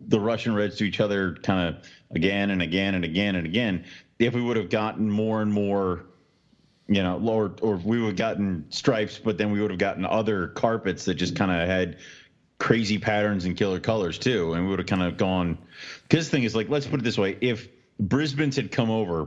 the 0.08 0.18
Russian 0.18 0.56
reds 0.56 0.76
to 0.78 0.84
each 0.84 0.98
other, 0.98 1.36
kind 1.44 1.68
of 1.68 1.88
again 2.12 2.50
and 2.50 2.62
again 2.62 2.96
and 2.96 3.04
again 3.04 3.36
and 3.36 3.46
again, 3.46 3.84
if 4.18 4.34
we 4.34 4.42
would 4.42 4.56
have 4.56 4.70
gotten 4.70 5.08
more 5.08 5.40
and 5.40 5.52
more 5.52 6.06
you 6.88 7.04
know, 7.04 7.16
or 7.24 7.54
or 7.62 7.76
we 7.76 8.00
would 8.00 8.08
have 8.08 8.16
gotten 8.16 8.64
stripes, 8.70 9.20
but 9.22 9.38
then 9.38 9.52
we 9.52 9.60
would 9.60 9.70
have 9.70 9.78
gotten 9.78 10.04
other 10.04 10.48
carpets 10.48 11.04
that 11.04 11.14
just 11.14 11.36
kind 11.36 11.52
of 11.52 11.68
had 11.68 11.98
crazy 12.60 12.98
patterns 12.98 13.46
and 13.46 13.56
killer 13.56 13.80
colors 13.80 14.18
too, 14.18 14.52
and 14.52 14.64
we 14.64 14.70
would 14.70 14.78
have 14.78 14.86
kind 14.86 15.02
of 15.02 15.16
gone. 15.16 15.58
Because 16.02 16.26
the 16.26 16.30
thing 16.30 16.44
is, 16.44 16.54
like, 16.54 16.68
let's 16.68 16.86
put 16.86 17.00
it 17.00 17.02
this 17.02 17.18
way: 17.18 17.36
if 17.40 17.68
Brisbane's 17.98 18.54
had 18.54 18.70
come 18.70 18.90
over 18.90 19.26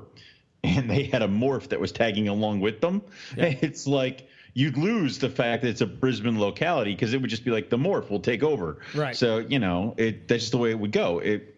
and 0.63 0.89
they 0.89 1.03
had 1.03 1.21
a 1.21 1.27
morph 1.27 1.67
that 1.69 1.79
was 1.79 1.91
tagging 1.91 2.29
along 2.29 2.61
with 2.61 2.79
them, 2.79 3.01
it's 3.37 3.85
like 3.85 4.29
you'd 4.53 4.77
lose 4.77 5.17
the 5.17 5.29
fact 5.29 5.63
that 5.63 5.69
it's 5.69 5.81
a 5.81 5.87
Brisbane 5.87 6.39
locality 6.39 6.93
because 6.93 7.13
it 7.13 7.19
would 7.19 7.29
just 7.29 7.43
be 7.43 7.51
like 7.51 7.69
the 7.69 7.77
morph 7.77 8.09
will 8.09 8.21
take 8.21 8.43
over. 8.43 8.77
Right. 8.95 9.15
So 9.15 9.39
you 9.39 9.59
know, 9.59 9.95
it 9.97 10.29
that's 10.29 10.43
just 10.43 10.51
the 10.51 10.59
way 10.59 10.69
it 10.69 10.79
would 10.79 10.93
go. 10.93 11.19
It 11.19 11.55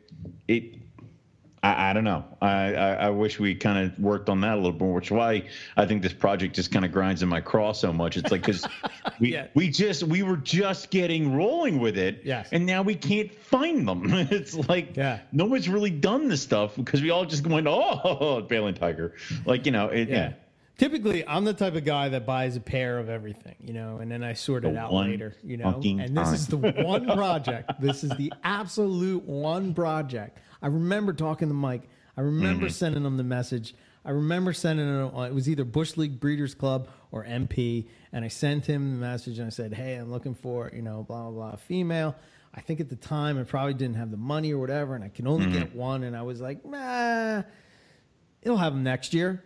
it 0.47 0.63
I, 1.65 1.89
I 1.89 1.93
don't 1.93 2.03
know. 2.03 2.23
I, 2.41 2.73
I, 2.75 2.93
I 2.93 3.09
wish 3.09 3.39
we 3.39 3.55
kind 3.55 3.79
of 3.91 3.97
worked 3.99 4.29
on 4.29 4.41
that 4.41 4.53
a 4.53 4.55
little 4.61 4.77
more, 4.77 4.93
which 4.93 5.05
is 5.07 5.11
why 5.11 5.43
I 5.75 5.85
think 5.85 6.03
this 6.03 6.13
project 6.13 6.55
just 6.55 6.71
kind 6.71 6.85
of 6.85 6.91
grinds 6.91 7.23
in 7.23 7.29
my 7.29 7.41
craw 7.41 7.71
so 7.71 7.91
much. 7.91 8.17
It's 8.17 8.31
like 8.31 8.41
because 8.45 8.67
we 9.19 9.33
Yeah. 9.33 9.47
we 9.55 9.69
just 9.69 10.03
we 10.03 10.21
were 10.21 10.37
just 10.37 10.91
getting 10.91 11.33
rolling 11.35 11.79
with 11.79 11.97
it, 11.97 12.21
Yes. 12.23 12.49
and 12.51 12.65
now 12.65 12.83
we 12.83 12.93
can't 12.95 13.33
find 13.33 13.87
them. 13.87 14.03
it's 14.31 14.53
like 14.69 14.95
Yeah. 14.95 15.19
no 15.31 15.45
one's 15.45 15.67
really 15.67 15.89
done 15.89 16.27
this 16.27 16.41
stuff 16.41 16.75
because 16.75 17.01
we 17.01 17.09
all 17.09 17.25
just 17.25 17.45
went, 17.47 17.65
oh, 17.67 18.41
Balin 18.49 18.75
Tiger, 18.75 19.15
like 19.45 19.65
you 19.65 19.71
know, 19.71 19.87
it, 19.87 20.09
yeah. 20.09 20.33
Typically, 20.77 21.25
I'm 21.25 21.45
the 21.45 21.53
type 21.53 21.75
of 21.75 21.85
guy 21.85 22.09
that 22.09 22.25
buys 22.25 22.57
a 22.57 22.59
pair 22.59 22.99
of 22.99 23.07
everything, 23.09 23.55
you 23.61 23.71
know, 23.71 23.97
and 23.97 24.11
then 24.11 24.23
I 24.23 24.33
sort 24.33 24.65
it 24.65 24.75
out 24.75 24.91
later, 24.93 25.33
you 25.43 25.55
know. 25.55 25.79
And 25.83 26.17
this 26.17 26.31
is 26.33 26.47
the 26.47 26.57
one 26.57 27.05
project. 27.15 27.79
This 27.79 28.03
is 28.03 28.11
the 28.17 28.33
absolute 28.43 29.23
one 29.23 29.73
project. 29.73 30.37
I 30.61 30.67
remember 30.67 31.13
talking 31.13 31.47
to 31.47 31.53
Mike. 31.53 31.83
I 32.17 32.21
remember 32.21 32.65
Mm-hmm. 32.65 32.73
sending 32.73 33.05
him 33.05 33.15
the 33.17 33.23
message. 33.23 33.73
I 34.03 34.11
remember 34.11 34.51
sending 34.53 34.85
him. 34.85 35.15
It 35.15 35.33
was 35.33 35.49
either 35.49 35.63
Bush 35.63 35.95
League 35.97 36.19
Breeders 36.19 36.53
Club 36.53 36.89
or 37.11 37.23
MP, 37.23 37.87
and 38.11 38.25
I 38.25 38.27
sent 38.27 38.65
him 38.65 38.91
the 38.91 38.97
message 39.05 39.39
and 39.39 39.47
I 39.47 39.49
said, 39.51 39.73
"Hey, 39.73 39.95
I'm 39.95 40.11
looking 40.11 40.35
for 40.35 40.69
you 40.75 40.81
know 40.81 41.03
blah 41.03 41.23
blah 41.29 41.31
blah 41.51 41.55
female." 41.55 42.15
I 42.53 42.61
think 42.61 42.79
at 42.81 42.89
the 42.89 42.95
time 42.95 43.39
I 43.39 43.43
probably 43.43 43.73
didn't 43.73 43.95
have 43.95 44.11
the 44.11 44.17
money 44.17 44.53
or 44.53 44.59
whatever, 44.59 44.93
and 44.95 45.03
I 45.03 45.09
can 45.09 45.25
only 45.27 45.45
Mm-hmm. 45.47 45.57
get 45.59 45.75
one. 45.75 46.03
And 46.03 46.15
I 46.17 46.21
was 46.23 46.41
like, 46.41 46.65
"Nah." 46.65 47.43
he'll 48.43 48.57
have 48.57 48.73
them 48.73 48.83
next 48.83 49.13
year. 49.13 49.43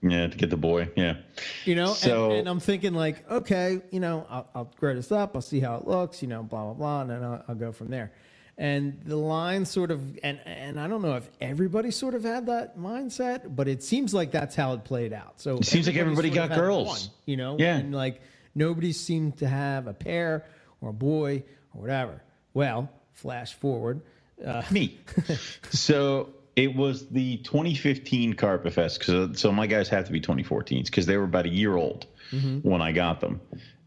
Yeah, 0.00 0.28
to 0.28 0.36
get 0.36 0.50
the 0.50 0.56
boy. 0.56 0.90
Yeah. 0.96 1.16
You 1.64 1.74
know, 1.74 1.92
So- 1.92 2.30
and, 2.30 2.40
and 2.40 2.48
I'm 2.48 2.60
thinking 2.60 2.94
like, 2.94 3.28
okay, 3.30 3.80
you 3.90 3.98
know, 4.00 4.26
I'll, 4.30 4.48
I'll 4.54 4.72
grow 4.78 4.94
this 4.94 5.10
up. 5.10 5.32
I'll 5.34 5.42
see 5.42 5.60
how 5.60 5.76
it 5.76 5.86
looks. 5.88 6.22
You 6.22 6.28
know, 6.28 6.42
blah 6.42 6.64
blah 6.66 6.74
blah, 6.74 7.00
and 7.02 7.10
then 7.10 7.24
I'll, 7.24 7.44
I'll 7.48 7.54
go 7.54 7.72
from 7.72 7.88
there. 7.88 8.12
And 8.56 9.00
the 9.04 9.16
line 9.16 9.64
sort 9.64 9.90
of, 9.90 10.00
and 10.22 10.40
and 10.44 10.80
I 10.80 10.88
don't 10.88 11.02
know 11.02 11.14
if 11.16 11.28
everybody 11.40 11.90
sort 11.92 12.14
of 12.14 12.24
had 12.24 12.46
that 12.46 12.76
mindset, 12.78 13.54
but 13.54 13.68
it 13.68 13.82
seems 13.82 14.12
like 14.14 14.30
that's 14.32 14.54
how 14.56 14.72
it 14.74 14.84
played 14.84 15.12
out. 15.12 15.40
So 15.40 15.58
It 15.58 15.64
seems 15.66 15.86
like 15.86 15.96
everybody 15.96 16.30
got 16.30 16.50
girls. 16.50 16.86
one, 16.88 16.98
you 17.24 17.36
know, 17.36 17.56
Yeah. 17.58 17.76
and 17.76 17.94
like 17.94 18.20
nobody 18.54 18.92
seemed 18.92 19.38
to 19.38 19.48
have 19.48 19.86
a 19.86 19.94
pair 19.94 20.44
or 20.80 20.90
a 20.90 20.92
boy 20.92 21.44
or 21.74 21.80
whatever. 21.80 22.20
Well, 22.54 22.88
flash 23.12 23.54
forward, 23.54 24.00
uh, 24.44 24.62
Me. 24.72 24.98
so 25.70 26.30
it 26.58 26.74
was 26.74 27.06
the 27.06 27.36
2015 27.38 28.32
Carpet 28.32 28.72
Fest. 28.72 29.04
So, 29.04 29.22
uh, 29.22 29.28
so 29.32 29.52
my 29.52 29.68
guys 29.68 29.88
have 29.90 30.06
to 30.06 30.12
be 30.12 30.20
2014s 30.20 30.86
because 30.86 31.06
they 31.06 31.16
were 31.16 31.22
about 31.22 31.46
a 31.46 31.50
year 31.50 31.76
old 31.76 32.06
mm-hmm. 32.32 32.68
when 32.68 32.82
I 32.82 32.90
got 32.90 33.20
them. 33.20 33.40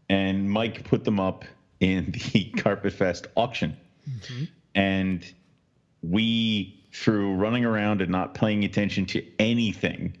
And 0.08 0.50
Mike 0.50 0.82
put 0.84 1.04
them 1.04 1.20
up 1.20 1.44
in 1.80 2.12
the 2.32 2.44
Carpet 2.56 2.94
Fest 2.94 3.26
auction. 3.36 3.76
Mm-hmm. 4.08 4.44
And 4.74 5.34
we, 6.02 6.82
through 6.94 7.34
running 7.34 7.66
around 7.66 8.00
and 8.00 8.10
not 8.10 8.32
paying 8.32 8.64
attention 8.64 9.04
to 9.06 9.22
anything, 9.38 10.16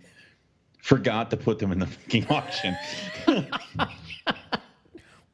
forgot 0.82 1.30
to 1.30 1.38
put 1.38 1.58
them 1.58 1.72
in 1.72 1.78
the 1.78 1.86
fucking 1.86 2.26
auction. 2.28 2.76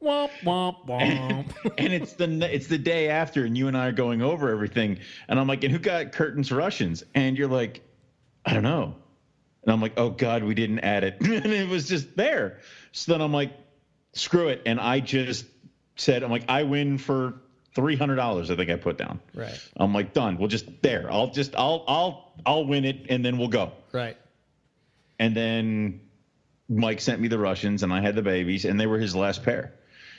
womp 0.03 0.31
womp 0.43 0.85
womp. 0.87 1.45
and 1.77 1.93
it's 1.93 2.13
the 2.13 2.53
it's 2.53 2.67
the 2.67 2.77
day 2.77 3.09
after, 3.09 3.45
and 3.45 3.57
you 3.57 3.67
and 3.67 3.77
I 3.77 3.87
are 3.87 3.91
going 3.91 4.21
over 4.21 4.49
everything, 4.49 4.99
and 5.27 5.39
I'm 5.39 5.47
like, 5.47 5.63
and 5.63 5.71
who 5.71 5.79
got 5.79 6.11
Curtin's 6.11 6.51
Russians? 6.51 7.03
And 7.13 7.37
you're 7.37 7.47
like, 7.49 7.81
I 8.45 8.53
don't 8.53 8.63
know. 8.63 8.95
And 9.63 9.73
I'm 9.73 9.81
like, 9.81 9.93
oh 9.97 10.09
god, 10.09 10.43
we 10.43 10.53
didn't 10.55 10.79
add 10.79 11.03
it, 11.03 11.17
and 11.21 11.45
it 11.47 11.67
was 11.67 11.87
just 11.87 12.15
there. 12.15 12.59
So 12.91 13.11
then 13.11 13.21
I'm 13.21 13.33
like, 13.33 13.51
screw 14.13 14.47
it, 14.47 14.61
and 14.65 14.79
I 14.79 14.99
just 15.01 15.45
said, 15.95 16.23
I'm 16.23 16.31
like, 16.31 16.45
I 16.49 16.63
win 16.63 16.97
for 16.97 17.33
three 17.75 17.95
hundred 17.95 18.15
dollars. 18.15 18.49
I 18.49 18.55
think 18.55 18.69
I 18.69 18.75
put 18.77 18.97
down. 18.97 19.19
right, 19.35 19.59
I'm 19.77 19.93
like, 19.93 20.13
done. 20.13 20.37
We'll 20.37 20.47
just 20.47 20.81
there. 20.81 21.11
I'll 21.11 21.31
just 21.31 21.55
I'll 21.55 21.83
I'll 21.87 22.33
I'll 22.45 22.65
win 22.65 22.85
it, 22.85 23.07
and 23.09 23.23
then 23.23 23.37
we'll 23.37 23.49
go. 23.49 23.73
right, 23.91 24.17
And 25.19 25.35
then 25.35 25.99
Mike 26.69 27.01
sent 27.01 27.19
me 27.19 27.27
the 27.27 27.37
Russians, 27.39 27.83
and 27.83 27.91
I 27.91 27.99
had 27.99 28.15
the 28.15 28.21
babies, 28.21 28.63
and 28.65 28.79
they 28.79 28.87
were 28.87 28.97
his 28.99 29.15
last 29.15 29.43
pair. 29.43 29.73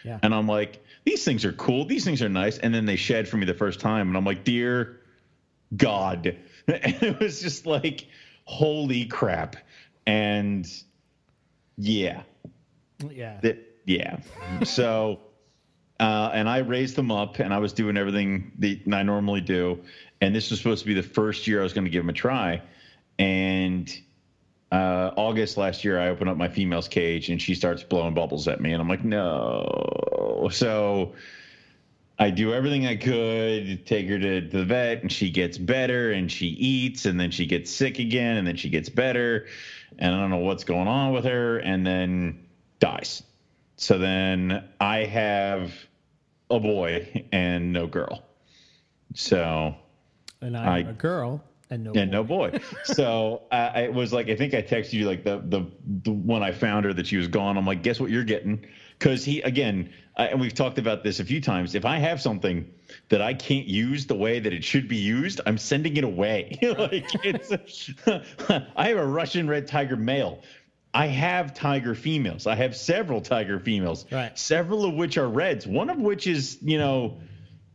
Yeah. 0.05 0.19
And 0.23 0.35
I'm 0.35 0.47
like, 0.47 0.85
these 1.05 1.25
things 1.25 1.45
are 1.45 1.53
cool. 1.53 1.85
These 1.85 2.05
things 2.05 2.23
are 2.23 2.29
nice. 2.29 2.59
And 2.59 2.75
then 2.75 2.87
they 2.87 2.97
shed 2.97 3.29
for 3.29 3.37
me 3.37 3.47
the 3.47 3.55
first 3.55 3.81
time. 3.81 4.09
And 4.09 4.17
I'm 4.17 4.25
like, 4.25 4.45
dear 4.45 5.01
God. 5.77 6.37
And 6.67 7.03
it 7.03 7.19
was 7.19 7.41
just 7.41 7.67
like, 7.67 8.07
holy 8.45 9.07
crap. 9.07 9.57
And 10.07 10.71
yeah, 11.77 12.23
yeah. 13.11 13.41
yeah. 13.87 14.19
so, 14.63 15.19
uh, 15.99 16.31
and 16.33 16.49
I 16.49 16.59
raised 16.59 16.95
them 16.95 17.11
up 17.11 17.41
and 17.41 17.53
I 17.53 17.59
was 17.59 17.73
doing 17.73 17.97
everything 17.97 18.53
that 18.59 18.81
I 18.93 19.03
normally 19.03 19.41
do. 19.41 19.81
And 20.21 20.33
this 20.33 20.51
was 20.51 20.61
supposed 20.61 20.83
to 20.83 20.87
be 20.87 20.95
the 20.95 21.03
first 21.03 21.49
year 21.49 21.61
I 21.61 21.63
was 21.65 21.73
going 21.73 21.87
to 21.87 21.91
give 21.91 22.05
them 22.05 22.11
a 22.11 22.13
try. 22.13 22.63
And 23.19 23.93
uh, 24.73 25.11
August 25.17 25.57
last 25.57 25.85
year, 25.85 25.99
I 25.99 26.09
opened 26.09 26.31
up 26.31 26.37
my 26.37 26.49
female's 26.49 26.89
cage 26.89 27.29
and 27.29 27.41
she 27.41 27.55
starts 27.55 27.83
blowing 27.83 28.15
bubbles 28.15 28.47
at 28.49 28.61
me, 28.61 28.73
and 28.73 28.81
I'm 28.81 28.89
like, 28.89 29.05
no. 29.05 30.49
So 30.53 31.15
I 32.19 32.31
do 32.31 32.53
everything 32.53 32.87
I 32.87 32.97
could, 32.97 33.87
take 33.87 34.09
her 34.09 34.19
to 34.19 34.41
the 34.43 34.65
vet, 34.65 35.03
and 35.03 35.11
she 35.11 35.31
gets 35.31 35.59
better, 35.59 36.13
and 36.13 36.31
she 36.31 36.47
eats, 36.49 37.07
and 37.07 37.19
then 37.19 37.31
she 37.31 37.47
gets 37.47 37.71
sick 37.71 37.99
again, 37.99 38.37
and 38.37 38.47
then 38.47 38.57
she 38.57 38.69
gets 38.69 38.89
better, 38.89 39.47
and 39.99 40.15
I 40.15 40.19
don't 40.21 40.31
know 40.31 40.37
what's 40.39 40.65
going 40.65 40.87
on 40.87 41.13
with 41.13 41.25
her, 41.25 41.59
and 41.59 41.85
then 41.87 42.47
dies. 42.79 43.23
So 43.77 43.99
then 43.99 44.65
I 44.79 45.05
have 45.07 45.73
a 46.51 46.61
boy 46.61 47.25
and 47.33 47.73
no 47.73 47.87
girl. 47.87 48.23
So 49.15 49.75
and 50.43 50.57
I'm 50.57 50.69
I- 50.69 50.91
a 50.91 50.93
girl 50.93 51.43
and 51.71 51.85
no. 51.85 51.93
and 51.93 52.11
boy. 52.11 52.17
no 52.17 52.25
boy. 52.25 52.61
so 52.85 53.43
uh, 53.51 53.71
I 53.75 53.81
it 53.83 53.95
was 53.95 54.13
like 54.13 54.29
I 54.29 54.37
think 54.37 54.55
I 54.55 54.63
texted 54.63 54.95
you 54.95 55.07
like 55.07 55.25
the, 55.25 55.39
the 55.39 55.71
the 56.03 56.11
when 56.13 56.43
I 56.43 56.53
found 56.53 56.85
her 56.85 56.93
that 56.93 57.07
she 57.07 57.17
was 57.17 57.29
gone. 57.29 57.57
I'm 57.57 57.67
like, 57.67 57.83
guess 57.83 58.01
what 58.01 58.11
you're 58.11 58.25
getting? 58.25 58.67
Because 58.99 59.25
he 59.25 59.41
again, 59.41 59.93
I, 60.17 60.27
and 60.27 60.41
we've 60.41 60.55
talked 60.55 60.79
about 60.79 61.05
this 61.05 61.21
a 61.21 61.25
few 61.25 61.41
times. 61.41 61.75
If 61.75 61.85
I 61.85 61.99
have 61.99 62.21
something 62.21 62.71
that 63.09 63.23
I 63.23 63.35
can't 63.35 63.67
use 63.67 64.07
the 64.07 64.17
way 64.17 64.41
that 64.41 64.53
it 64.53 64.65
should 64.65 64.89
be 64.89 64.97
used, 64.97 65.41
I'm 65.47 65.59
sending 65.59 65.97
it 65.97 66.05
away. 66.05 66.59
like 66.63 67.07
it's, 67.25 67.91
I 68.77 68.89
have 68.89 68.99
a 68.99 69.07
Russian 69.07 69.49
red 69.49 69.69
tiger 69.69 69.97
male. 69.97 70.43
I 70.93 71.07
have 71.07 71.55
tiger 71.55 71.95
females. 71.95 72.49
I 72.49 72.57
have 72.57 72.77
several 72.77 73.21
tiger 73.21 73.61
females. 73.61 74.07
Right. 74.11 74.37
Several 74.37 74.85
of 74.85 74.95
which 74.95 75.19
are 75.19 75.29
reds. 75.29 75.65
One 75.65 75.89
of 75.89 75.99
which 75.99 76.27
is 76.27 76.59
you 76.63 76.79
know 76.79 77.21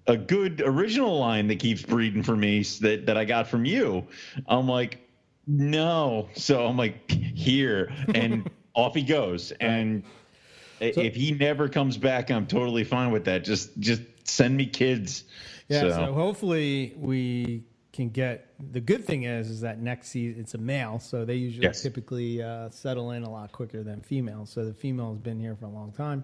a 0.08 0.18
good 0.18 0.62
original 0.66 1.20
line 1.20 1.48
that 1.48 1.60
keeps 1.60 1.82
breeding 1.82 2.24
for 2.24 2.36
me 2.36 2.62
that 2.82 3.06
that 3.08 3.18
I 3.18 3.26
got 3.26 3.48
from 3.48 3.66
you. 3.66 4.08
I'm 4.48 4.68
like, 4.68 5.00
no. 5.48 6.30
So 6.36 6.66
I'm 6.66 6.78
like, 6.78 7.10
here, 7.12 7.92
and 8.14 8.50
off 8.74 8.96
he 8.96 9.04
goes. 9.04 9.52
And 9.54 10.04
So- 10.80 11.02
if 11.02 11.16
he 11.16 11.32
never 11.34 11.70
comes 11.70 11.98
back, 11.98 12.30
I'm 12.32 12.46
totally 12.48 12.84
fine 12.84 13.12
with 13.12 13.26
that. 13.26 13.44
Just 13.44 13.78
just 13.80 14.02
send 14.26 14.56
me 14.58 14.66
kids. 14.66 15.24
Yeah, 15.68 15.82
so. 15.82 15.90
so 15.90 16.14
hopefully 16.14 16.94
we 16.98 17.64
can 17.92 18.10
get. 18.10 18.54
The 18.72 18.82
good 18.82 19.06
thing 19.06 19.24
is, 19.24 19.50
is 19.50 19.62
that 19.62 19.80
next 19.82 20.10
season 20.10 20.40
it's 20.40 20.54
a 20.54 20.58
male, 20.60 21.00
so 21.00 21.26
they 21.26 21.36
usually 21.36 21.66
Yes. 21.66 21.82
typically 21.82 22.42
uh, 22.44 22.70
settle 22.70 23.12
in 23.12 23.24
a 23.24 23.30
lot 23.30 23.52
quicker 23.52 23.82
than 23.84 24.02
females. 24.02 24.50
So 24.52 24.64
the 24.66 24.74
female 24.74 25.10
has 25.12 25.20
been 25.20 25.40
here 25.40 25.56
for 25.56 25.66
a 25.66 25.70
long 25.70 25.92
time, 25.92 26.24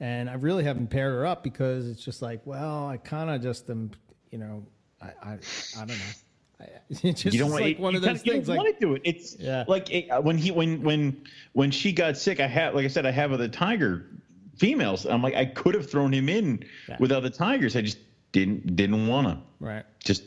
and 0.00 0.28
I 0.30 0.34
really 0.34 0.64
haven't 0.64 0.88
paired 0.88 1.12
her 1.12 1.26
up 1.26 1.42
because 1.42 1.88
it's 1.88 2.04
just 2.04 2.22
like, 2.22 2.40
well, 2.44 2.86
I 2.88 2.96
kind 2.98 3.30
of 3.30 3.42
just 3.42 3.68
am, 3.70 3.90
you 4.30 4.38
know, 4.38 4.66
I 5.00 5.06
I, 5.22 5.32
I 5.32 5.78
don't 5.78 5.88
know. 5.88 5.94
I, 6.60 6.64
it's 6.90 7.22
just 7.22 7.34
you 7.34 7.40
don't 7.40 7.50
want 7.50 7.62
like 7.64 7.78
one 7.78 7.94
of 7.94 8.02
those 8.02 8.22
kinda- 8.22 8.38
you 8.38 8.42
don't 8.42 8.48
Like, 8.48 8.58
want 8.64 8.78
to 8.80 8.86
do 8.86 8.94
it. 8.94 9.02
It's 9.04 9.36
Yeah. 9.38 9.64
like 9.68 9.90
it, 9.90 10.08
uh, 10.10 10.20
when 10.20 10.38
he 10.38 10.50
when 10.50 10.82
when 10.82 11.22
when 11.52 11.70
she 11.70 11.92
got 11.92 12.16
sick. 12.16 12.40
I 12.40 12.46
had 12.46 12.74
like 12.74 12.84
I 12.84 12.88
said, 12.88 13.04
I 13.06 13.10
have 13.10 13.32
other 13.32 13.48
tiger 13.48 14.06
females. 14.56 15.04
I'm 15.06 15.22
like 15.22 15.34
I 15.34 15.44
could 15.46 15.74
have 15.74 15.90
thrown 15.90 16.12
him 16.12 16.28
in 16.28 16.64
Yeah. 16.88 16.96
with 16.98 17.12
other 17.12 17.30
tigers. 17.30 17.76
I 17.76 17.82
just 17.82 17.98
didn't 18.32 18.74
didn't 18.76 19.06
want 19.06 19.28
to. 19.28 19.38
right. 19.60 19.84
Just 20.04 20.24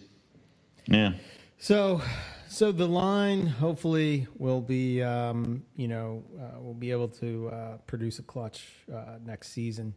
yeah. 0.87 1.13
So, 1.59 2.01
so 2.49 2.71
the 2.71 2.87
line 2.87 3.45
hopefully 3.45 4.27
will 4.37 4.61
be, 4.61 5.01
um, 5.03 5.63
you 5.75 5.87
know, 5.87 6.23
uh, 6.39 6.59
we'll 6.59 6.73
be 6.73 6.91
able 6.91 7.07
to 7.09 7.49
uh, 7.49 7.77
produce 7.87 8.19
a 8.19 8.23
clutch 8.23 8.65
uh, 8.93 9.17
next 9.25 9.49
season 9.49 9.93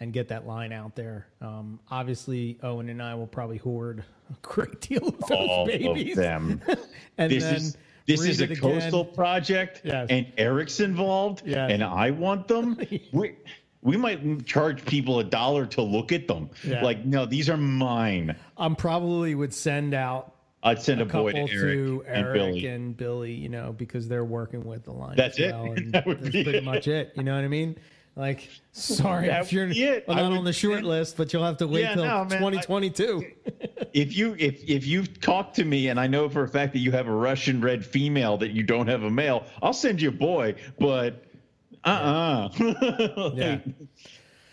and 0.00 0.12
get 0.12 0.28
that 0.28 0.46
line 0.46 0.72
out 0.72 0.94
there. 0.96 1.26
Um, 1.40 1.80
obviously, 1.90 2.58
Owen 2.62 2.88
and 2.90 3.02
I 3.02 3.14
will 3.14 3.26
probably 3.26 3.56
hoard 3.58 4.04
a 4.30 4.34
great 4.42 4.80
deal 4.80 5.08
of 5.08 5.18
those 5.20 5.30
all 5.30 5.66
babies. 5.66 6.12
of 6.18 6.22
them. 6.24 6.60
and 7.18 7.32
this 7.32 7.44
then 7.44 7.54
is 7.54 7.76
this 8.06 8.24
is 8.24 8.40
a 8.40 8.44
it 8.44 8.50
again. 8.52 8.60
coastal 8.60 9.04
project, 9.04 9.80
Yes. 9.84 10.08
and 10.10 10.30
Eric's 10.36 10.80
involved, 10.80 11.42
Yes. 11.46 11.70
and 11.72 11.82
I 11.82 12.10
want 12.10 12.46
them. 12.48 12.78
we 13.12 13.36
we 13.82 13.96
might 13.96 14.44
charge 14.46 14.84
people 14.84 15.18
a 15.20 15.24
dollar 15.24 15.64
to 15.66 15.82
look 15.82 16.10
at 16.12 16.26
them. 16.28 16.50
Yeah. 16.64 16.82
Like, 16.82 17.04
no, 17.04 17.24
these 17.26 17.48
are 17.48 17.56
mine. 17.56 18.34
I'm 18.58 18.74
probably 18.76 19.34
would 19.36 19.54
send 19.54 19.94
out 19.94 20.34
I'd 20.66 20.82
send 20.82 21.00
a, 21.00 21.04
a 21.04 21.06
boy 21.06 21.32
to 21.32 21.38
Eric, 21.38 21.50
to 21.50 22.04
and 22.08 22.32
Billy. 22.32 22.66
and 22.66 22.96
Billy, 22.96 23.32
you 23.32 23.48
know, 23.48 23.72
because 23.72 24.08
they're 24.08 24.24
working 24.24 24.64
with 24.64 24.84
the 24.84 24.92
line. 24.92 25.16
That's 25.16 25.38
it. 25.38 25.52
well, 25.52 25.72
and 25.76 25.92
That 25.92 26.04
that's 26.06 26.20
pretty 26.30 26.56
it. 26.58 26.64
much 26.64 26.88
it. 26.88 27.12
You 27.16 27.22
know 27.22 27.34
what 27.34 27.44
I 27.44 27.48
mean? 27.48 27.76
Like, 28.16 28.48
sorry 28.72 29.26
That 29.28 29.42
if 29.42 29.52
you're 29.52 29.66
would 29.66 29.74
be 29.74 29.84
it. 29.84 30.08
well, 30.08 30.16
not 30.16 30.30
would 30.30 30.38
on 30.38 30.44
the 30.44 30.52
short 30.52 30.82
list, 30.84 31.16
but 31.16 31.32
you'll 31.32 31.44
have 31.44 31.58
to 31.58 31.66
wait 31.66 31.82
Yeah, 31.82 31.94
till 31.94 32.04
no, 32.04 32.24
man, 32.24 32.32
I- 32.32 32.38
2022. 32.60 33.24
if 33.92 34.16
you 34.16 34.34
if 34.38 34.62
if 34.68 34.86
you 34.86 35.04
talk 35.06 35.52
to 35.54 35.64
me 35.64 35.88
and 35.88 36.00
I 36.00 36.06
know 36.06 36.28
for 36.28 36.42
a 36.44 36.48
fact 36.48 36.72
that 36.72 36.78
you 36.80 36.90
have 36.92 37.06
a 37.08 37.12
Russian 37.14 37.60
red 37.60 37.84
female 37.84 38.36
that 38.38 38.50
you 38.52 38.62
don't 38.62 38.86
have 38.88 39.02
a 39.02 39.10
male, 39.10 39.44
I'll 39.62 39.72
send 39.74 40.00
you 40.02 40.08
a 40.08 40.12
boy. 40.12 40.54
But 40.80 41.24
uh 41.84 42.48
uh 42.58 43.30
Yeah. 43.34 43.58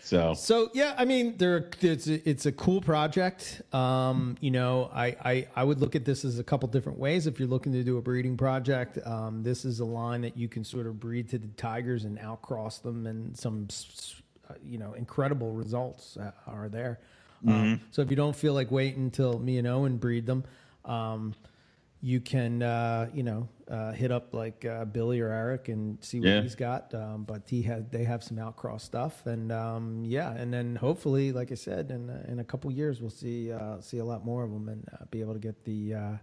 So 0.04 0.34
So 0.34 0.70
yeah, 0.74 0.94
I 0.98 1.06
mean, 1.06 1.36
there 1.38 1.70
it's 1.80 2.06
a, 2.06 2.28
it's 2.28 2.44
a 2.44 2.52
cool 2.52 2.82
project. 2.82 3.62
Um, 3.72 4.36
you 4.40 4.50
know, 4.50 4.90
I, 4.92 5.06
I 5.24 5.48
I 5.56 5.64
would 5.64 5.80
look 5.80 5.96
at 5.96 6.04
this 6.04 6.24
as 6.26 6.38
a 6.38 6.44
couple 6.44 6.68
different 6.68 6.98
ways. 6.98 7.26
If 7.26 7.38
you're 7.38 7.48
looking 7.48 7.72
to 7.72 7.82
do 7.82 7.96
a 7.96 8.02
breeding 8.02 8.36
project, 8.36 8.98
um, 9.06 9.42
this 9.42 9.64
is 9.64 9.80
a 9.80 9.84
line 9.84 10.20
that 10.20 10.36
you 10.36 10.46
can 10.46 10.62
sort 10.62 10.86
of 10.86 11.00
breed 11.00 11.30
to 11.30 11.38
the 11.38 11.48
tigers 11.56 12.04
and 12.04 12.18
outcross 12.18 12.82
them, 12.82 13.06
and 13.06 13.36
some 13.36 13.68
uh, 14.50 14.54
you 14.62 14.76
know 14.76 14.92
incredible 14.92 15.52
results 15.52 16.18
uh, 16.18 16.32
are 16.46 16.68
there. 16.68 16.98
Um, 17.46 17.80
so 17.90 18.00
if 18.00 18.08
you 18.08 18.16
don't 18.16 18.36
feel 18.36 18.54
like 18.54 18.70
waiting 18.70 19.04
until 19.04 19.38
me 19.38 19.58
and 19.58 19.66
Owen 19.66 19.98
breed 19.98 20.24
them, 20.24 20.44
um, 20.86 21.34
you 22.04 22.20
can 22.20 22.62
uh, 22.62 23.08
you 23.14 23.22
know 23.22 23.48
uh, 23.66 23.92
hit 23.92 24.12
up 24.12 24.34
like 24.34 24.62
uh, 24.66 24.84
Billy 24.84 25.20
or 25.20 25.30
Eric 25.30 25.70
and 25.70 25.96
see 26.04 26.20
what 26.20 26.28
Yeah. 26.28 26.42
he's 26.42 26.54
got. 26.54 26.92
Um, 26.94 27.24
but 27.24 27.48
he 27.48 27.62
has 27.62 27.82
they 27.90 28.04
have 28.04 28.22
some 28.22 28.36
outcross 28.38 28.82
stuff, 28.82 29.24
and 29.24 29.50
um, 29.50 30.04
yeah, 30.04 30.30
and 30.32 30.52
then 30.52 30.76
hopefully, 30.76 31.32
like 31.32 31.50
I 31.50 31.54
said, 31.54 31.90
in 31.90 32.10
uh, 32.10 32.22
in 32.28 32.40
a 32.40 32.44
couple 32.44 32.70
years 32.70 33.00
we'll 33.00 33.08
see 33.08 33.50
uh, 33.50 33.80
see 33.80 33.98
a 33.98 34.04
lot 34.04 34.22
more 34.22 34.44
of 34.44 34.50
them 34.50 34.68
and 34.68 34.86
uh, 34.92 35.06
be 35.10 35.22
able 35.22 35.32
to 35.32 35.38
get 35.38 35.64
the 35.64 35.94
uh, 35.94 36.16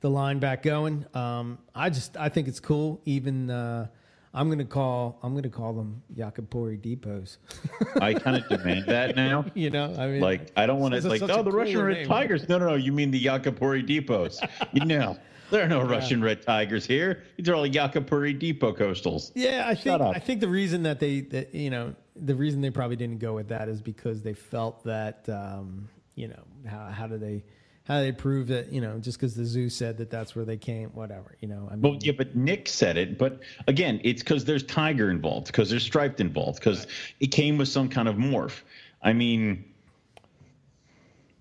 the 0.00 0.08
line 0.10 0.38
back 0.38 0.62
going. 0.62 1.04
Um, 1.12 1.58
I 1.74 1.90
just 1.90 2.16
I 2.16 2.28
think 2.28 2.46
it's 2.46 2.60
cool. 2.60 3.00
Even 3.04 3.50
uh, 3.50 3.88
I'm 4.32 4.48
gonna 4.48 4.64
call 4.64 5.18
I'm 5.22 5.34
gonna 5.34 5.48
call 5.48 5.72
them 5.72 6.02
Yakapari 6.14 6.80
depots. 6.80 7.38
I 8.00 8.14
kind 8.14 8.36
of 8.36 8.48
demand 8.48 8.86
that 8.86 9.16
now. 9.16 9.44
you 9.54 9.70
know, 9.70 9.94
I 9.98 10.06
mean, 10.06 10.20
Like 10.20 10.52
I 10.56 10.66
don't 10.66 10.78
want 10.78 10.94
to 10.94 11.08
like 11.08 11.22
oh 11.22 11.42
the 11.42 11.50
Russian 11.50 11.74
cooler 11.74 11.86
Red 11.86 11.96
name. 11.98 12.06
Tigers. 12.06 12.48
No, 12.48 12.58
no, 12.58 12.68
no. 12.68 12.74
You 12.76 12.92
mean 12.92 13.10
the 13.10 13.22
Yakapari 13.22 13.84
depots? 13.84 14.40
you 14.72 14.84
know, 14.84 15.18
there 15.50 15.64
are 15.64 15.68
no 15.68 15.82
Russian 15.82 16.22
Red 16.22 16.42
Tigers 16.42 16.86
here. 16.86 17.24
These 17.36 17.48
are 17.48 17.54
all 17.54 17.66
Yakapari 17.66 18.38
depot 18.38 18.72
coastals. 18.72 19.32
Yeah, 19.34 19.64
I 19.66 19.74
think. 19.74 20.00
I 20.00 20.18
think 20.20 20.40
the 20.40 20.48
reason 20.48 20.84
that 20.84 21.00
they 21.00 21.22
that 21.22 21.52
you 21.52 21.70
know 21.70 21.94
the 22.14 22.34
reason 22.34 22.60
they 22.60 22.70
probably 22.70 22.96
didn't 22.96 23.18
go 23.18 23.34
with 23.34 23.48
that 23.48 23.68
is 23.68 23.82
because 23.82 24.22
they 24.22 24.34
felt 24.34 24.84
that 24.84 25.28
um, 25.28 25.88
you 26.14 26.28
know 26.28 26.42
how 26.68 26.86
how 26.86 27.06
do 27.08 27.18
they 27.18 27.42
how 27.90 27.98
do 27.98 28.04
they 28.04 28.12
prove 28.12 28.46
that 28.46 28.72
you 28.72 28.80
know 28.80 29.00
just 29.00 29.18
because 29.18 29.34
the 29.34 29.44
zoo 29.44 29.68
said 29.68 29.98
that 29.98 30.10
that's 30.10 30.36
where 30.36 30.44
they 30.44 30.56
came 30.56 30.90
whatever 30.90 31.36
you 31.40 31.48
know 31.48 31.66
I 31.68 31.74
mean 31.74 31.82
Well, 31.82 31.98
yeah, 32.00 32.12
but 32.16 32.36
Nick 32.36 32.68
said 32.68 32.96
it. 32.96 33.18
But 33.18 33.40
again, 33.66 34.00
it's 34.04 34.22
because 34.22 34.44
there's 34.44 34.62
tiger 34.62 35.10
involved, 35.10 35.48
because 35.48 35.68
there's 35.70 35.82
striped 35.82 36.20
involved, 36.20 36.60
because 36.60 36.86
it 37.18 37.32
came 37.32 37.58
with 37.58 37.66
some 37.66 37.88
kind 37.88 38.06
of 38.06 38.14
morph. 38.14 38.60
I 39.02 39.12
mean, 39.12 39.64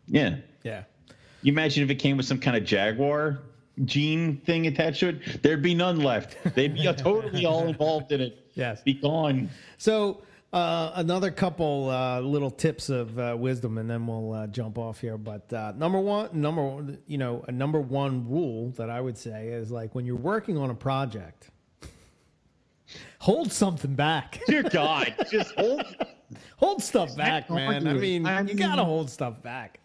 yeah. 0.07 0.37
yeah 0.63 0.85
You 1.43 1.53
imagine 1.53 1.83
if 1.83 1.91
it 1.91 1.95
came 1.95 2.17
with 2.17 2.25
some 2.25 2.39
kind 2.39 2.57
of 2.57 2.63
jaguar 2.63 3.41
gene 3.85 4.41
thing 4.43 4.65
attached 4.65 5.01
to 5.01 5.09
it, 5.09 5.43
there'd 5.43 5.61
be 5.61 5.75
none 5.75 5.99
left. 5.99 6.35
They'd 6.55 6.73
be 6.73 6.91
totally 6.97 7.45
all 7.45 7.67
involved 7.67 8.11
in 8.11 8.21
it. 8.21 8.47
Yes. 8.55 8.81
Be 8.81 8.95
gone. 8.95 9.51
So 9.77 10.23
uh, 10.51 10.91
another 10.95 11.29
couple 11.29 11.89
uh, 11.89 12.19
little 12.21 12.49
tips 12.49 12.89
of 12.89 13.17
uh, 13.19 13.35
wisdom, 13.37 13.77
and 13.77 13.89
then 13.89 14.07
we'll 14.07 14.33
uh, 14.33 14.47
jump 14.47 14.77
off 14.77 14.99
here. 14.99 15.17
But 15.17 15.51
uh, 15.53 15.73
number 15.75 15.99
one, 15.99 16.29
number 16.33 16.63
one, 16.63 16.97
you 17.07 17.17
know, 17.17 17.45
a 17.47 17.51
number 17.51 17.79
one 17.79 18.27
rule 18.27 18.71
that 18.71 18.89
I 18.89 18.99
would 18.99 19.17
say 19.17 19.49
is 19.49 19.69
like 19.71 19.93
when 19.93 20.05
you're 20.05 20.15
working 20.15 20.57
on 20.57 20.71
a 20.71 20.75
project, 20.75 21.51
hold 23.19 23.51
something 23.51 23.93
back. 23.93 24.41
Dear 24.47 24.63
God, 24.63 25.13
just 25.31 25.53
hold. 25.55 25.83
hold 26.57 26.81
stuff 26.81 27.15
back, 27.15 27.49
man. 27.49 27.87
I 27.87 27.93
mean, 27.93 28.25
I 28.25 28.41
you 28.41 28.55
gotta 28.55 28.83
hold 28.83 29.09
stuff 29.09 29.41
back. 29.41 29.79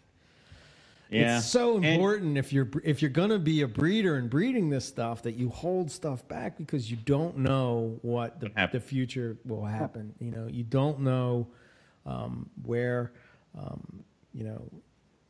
Yeah. 1.09 1.37
It's 1.37 1.45
so 1.47 1.75
And- 1.77 1.85
important 1.85 2.37
if 2.37 2.51
you're 2.51 2.67
if 2.83 3.01
you're 3.01 3.11
gonna 3.11 3.39
be 3.39 3.61
a 3.61 3.67
breeder 3.67 4.15
and 4.15 4.29
breeding 4.29 4.69
this 4.69 4.85
stuff 4.85 5.21
that 5.23 5.35
you 5.35 5.49
hold 5.49 5.91
stuff 5.91 6.27
back 6.27 6.57
because 6.57 6.89
you 6.89 6.97
don't 7.05 7.37
know 7.37 7.99
what 8.01 8.39
the, 8.39 8.51
the 8.71 8.79
future 8.79 9.37
will 9.45 9.63
happen. 9.65 10.13
You 10.19 10.31
know, 10.31 10.47
you 10.47 10.63
don't 10.63 11.01
know 11.01 11.47
um, 12.05 12.49
where, 12.63 13.13
um, 13.57 14.03
you 14.33 14.43
know, 14.43 14.69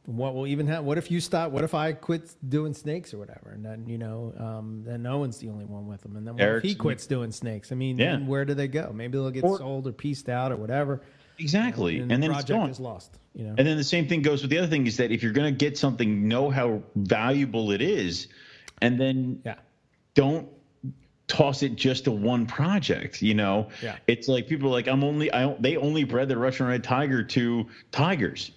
what 0.05 0.35
will 0.35 0.45
even 0.47 0.67
happen. 0.67 0.85
What 0.85 0.97
if 0.97 1.09
you 1.09 1.19
stop? 1.19 1.51
What 1.51 1.63
if 1.63 1.73
I 1.73 1.91
quit 1.93 2.35
doing 2.47 2.73
snakes 2.73 3.13
or 3.13 3.17
whatever? 3.17 3.51
And 3.51 3.65
then 3.65 3.85
you 3.88 3.97
know, 3.97 4.33
um, 4.38 4.83
then 4.85 5.05
Owen's 5.05 5.39
the 5.39 5.49
only 5.49 5.65
one 5.65 5.88
with 5.88 6.01
them. 6.01 6.15
And 6.15 6.25
then 6.25 6.35
what 6.35 6.57
if 6.57 6.63
he 6.63 6.73
quits 6.75 7.05
doing 7.07 7.31
snakes? 7.31 7.71
I 7.71 7.75
mean, 7.75 7.97
Yeah. 7.97 8.11
then 8.11 8.27
where 8.27 8.45
do 8.45 8.53
they 8.53 8.67
go? 8.67 8.91
Maybe 8.93 9.17
they'll 9.17 9.31
get 9.31 9.43
Or- 9.43 9.57
sold 9.57 9.88
or 9.88 9.91
pieced 9.91 10.29
out 10.29 10.51
or 10.51 10.55
whatever. 10.57 11.01
Exactly. 11.37 11.99
And, 11.99 12.11
And, 12.11 12.23
the 12.23 12.27
then 12.27 12.35
it's 12.37 12.45
project 12.45 12.59
gone. 12.59 12.69
is 12.69 12.79
lost. 12.79 13.17
You 13.33 13.45
know. 13.45 13.55
And 13.57 13.67
then 13.67 13.77
the 13.77 13.83
same 13.83 14.07
thing 14.07 14.21
goes 14.21 14.41
with 14.41 14.49
the 14.51 14.57
other 14.57 14.67
thing 14.67 14.87
is 14.87 14.97
that 14.97 15.11
if 15.11 15.21
you're 15.21 15.33
going 15.33 15.53
to 15.53 15.57
get 15.57 15.77
something, 15.77 16.27
know 16.27 16.49
how 16.49 16.81
valuable 16.95 17.71
it 17.71 17.81
is, 17.81 18.27
and 18.81 18.99
then 18.99 19.41
yeah. 19.45 19.55
don't 20.13 20.47
toss 21.27 21.63
it 21.63 21.75
just 21.75 22.05
to 22.05 22.11
one 22.11 22.45
project. 22.45 23.21
You 23.21 23.33
know, 23.33 23.69
Yeah. 23.81 23.97
it's 24.07 24.27
like 24.27 24.47
people 24.47 24.69
are 24.69 24.71
like, 24.71 24.87
I'm 24.87 25.03
only, 25.03 25.33
I 25.33 25.53
they 25.59 25.75
only 25.75 26.03
bred 26.05 26.29
the 26.29 26.37
Russian 26.37 26.67
red 26.67 26.83
tiger 26.83 27.23
to 27.23 27.65
tigers. 27.91 28.51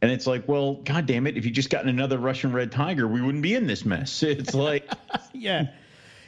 And 0.00 0.10
it's 0.12 0.26
like, 0.26 0.46
well, 0.46 0.74
God 0.84 1.06
damn 1.06 1.26
it! 1.26 1.36
If 1.38 1.46
you 1.46 1.50
just 1.50 1.70
gotten 1.70 1.88
another 1.88 2.18
Russian 2.18 2.52
red 2.52 2.70
tiger, 2.70 3.08
we 3.08 3.22
wouldn't 3.22 3.42
be 3.42 3.54
in 3.54 3.66
this 3.66 3.84
mess. 3.86 4.22
It's 4.22 4.52
like, 4.54 4.90
yeah. 5.32 5.68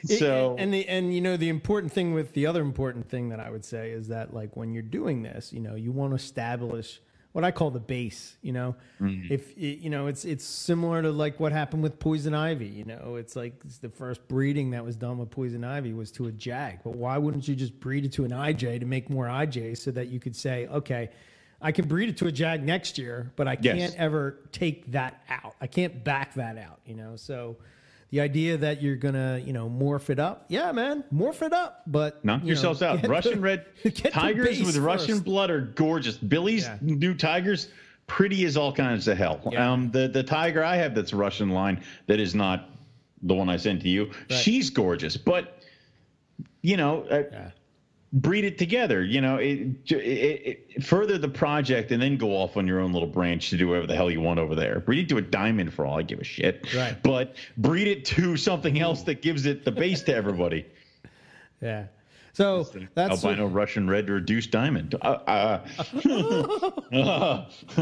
So- 0.07 0.55
and 0.57 0.73
the 0.73 0.87
and 0.87 1.13
you 1.13 1.21
know 1.21 1.37
the 1.37 1.49
important 1.49 1.91
thing 1.91 2.13
with 2.13 2.33
the 2.33 2.45
other 2.45 2.61
important 2.61 3.09
thing 3.09 3.29
that 3.29 3.39
I 3.39 3.49
would 3.49 3.65
say 3.65 3.91
is 3.91 4.07
that 4.07 4.33
like 4.33 4.55
when 4.55 4.73
you're 4.73 4.83
doing 4.83 5.23
this, 5.23 5.53
you 5.53 5.59
know, 5.59 5.75
you 5.75 5.91
want 5.91 6.11
to 6.11 6.15
establish 6.15 7.01
what 7.33 7.43
I 7.43 7.51
call 7.51 7.69
the 7.69 7.79
base. 7.79 8.35
You 8.41 8.53
know, 8.53 8.75
mm-hmm. 8.99 9.31
if 9.31 9.55
it, 9.57 9.79
you 9.79 9.89
know, 9.89 10.07
it's 10.07 10.25
it's 10.25 10.43
similar 10.43 11.01
to 11.03 11.11
like 11.11 11.39
what 11.39 11.51
happened 11.51 11.83
with 11.83 11.99
poison 11.99 12.33
ivy. 12.33 12.65
You 12.67 12.85
know, 12.85 13.15
it's 13.15 13.35
like 13.35 13.61
it's 13.63 13.77
the 13.77 13.89
first 13.89 14.27
breeding 14.27 14.71
that 14.71 14.83
was 14.83 14.95
done 14.95 15.17
with 15.17 15.29
poison 15.29 15.63
ivy 15.63 15.93
was 15.93 16.11
to 16.13 16.25
a 16.27 16.31
jag. 16.31 16.79
But 16.83 16.95
why 16.95 17.17
wouldn't 17.17 17.47
you 17.47 17.55
just 17.55 17.79
breed 17.79 18.05
it 18.05 18.13
to 18.13 18.25
an 18.25 18.31
IJ 18.31 18.79
to 18.79 18.85
make 18.85 19.09
more 19.09 19.25
IJs 19.25 19.77
so 19.77 19.91
that 19.91 20.07
you 20.07 20.19
could 20.19 20.35
say, 20.35 20.67
okay. 20.67 21.09
I 21.59 21.71
can 21.71 21.87
breed 21.87 22.07
it 22.07 22.17
to 22.17 22.27
a 22.27 22.31
jag 22.31 22.63
next 22.63 22.99
year, 22.99 23.31
but 23.35 23.47
I 23.47 23.57
Yes. 23.59 23.77
can't 23.77 23.95
ever 23.99 24.37
take 24.51 24.91
that 24.91 25.23
out. 25.27 25.55
I 25.59 25.65
can't 25.65 26.03
back 26.03 26.35
that 26.35 26.55
out, 26.55 26.81
you 26.85 26.93
know. 26.93 27.15
So 27.15 27.57
the 28.09 28.21
idea 28.21 28.57
that 28.57 28.81
you're 28.81 28.95
gonna, 28.95 29.41
you 29.45 29.51
know, 29.53 29.69
morph 29.69 30.09
it 30.09 30.19
up, 30.19 30.45
yeah, 30.49 30.71
man, 30.71 31.03
morph 31.13 31.41
it 31.41 31.51
up, 31.53 31.83
but 31.87 32.23
knock 32.23 32.39
you 32.41 32.45
know, 32.45 32.47
yourselves 32.49 32.81
out. 32.81 33.05
Russian 33.07 33.33
the- 33.35 33.39
red 33.41 33.65
tigers 34.11 34.61
with 34.63 34.77
Russian 34.77 35.19
blood 35.19 35.49
are 35.49 35.61
gorgeous. 35.61 36.17
Billy's 36.17 36.63
Yeah. 36.63 36.77
new 36.81 37.13
tigers, 37.13 37.69
pretty 38.07 38.45
as 38.45 38.55
all 38.55 38.71
kinds 38.71 39.07
of 39.09 39.17
hell. 39.17 39.41
Yeah. 39.51 39.71
Um, 39.71 39.91
the 39.91 40.07
the 40.07 40.23
tiger 40.23 40.63
I 40.63 40.77
have 40.77 40.95
that's 40.95 41.13
Russian 41.13 41.49
line 41.49 41.83
that 42.07 42.19
is 42.19 42.33
not 42.33 42.69
the 43.23 43.33
one 43.33 43.49
I 43.49 43.57
sent 43.57 43.81
to 43.81 43.89
you. 43.89 44.11
She's 44.29 44.69
gorgeous, 44.69 45.17
but 45.17 45.59
you 46.61 46.77
know. 46.77 47.03
Uh, 47.11 47.23
Yeah. 47.31 47.49
Breed 48.13 48.45
it 48.45 48.57
together. 48.57 49.03
You 49.03 49.21
know, 49.21 49.37
it, 49.37 49.91
it, 49.91 50.65
it 50.75 50.83
further 50.83 51.17
the 51.17 51.27
project 51.27 51.91
and 51.91 52.01
then 52.01 52.17
go 52.17 52.31
off 52.31 52.57
on 52.57 52.67
your 52.67 52.79
own 52.79 52.93
little 52.93 53.07
branch 53.07 53.49
to 53.49 53.57
do 53.57 53.67
whatever 53.67 53.87
the 53.87 53.95
hell 53.95 54.09
you 54.09 54.21
want 54.21 54.39
over 54.39 54.55
there. 54.55 54.79
Breed 54.79 54.99
it 54.99 55.09
to 55.09 55.17
a 55.17 55.21
diamond 55.21 55.73
for 55.73 55.85
all 55.85 55.97
I 55.97 56.03
give 56.03 56.19
a 56.19 56.23
shit. 56.23 56.73
Right. 56.73 57.01
But 57.03 57.35
breed 57.57 57.87
it 57.87 58.05
to 58.05 58.37
something 58.37 58.79
else 58.79 59.03
that 59.03 59.21
gives 59.21 59.45
it 59.45 59.65
the 59.65 59.71
base 59.71 60.03
to 60.03 60.15
everybody. 60.15 60.65
Yeah. 61.59 61.85
So 62.37 62.67
that's 62.93 63.23
albino 63.25 63.47
Russian 63.47 63.89
red 63.89 64.11
reduced 64.11 64.51
diamond. 64.51 64.93
Uh, 65.01 65.63
uh, 66.93 67.45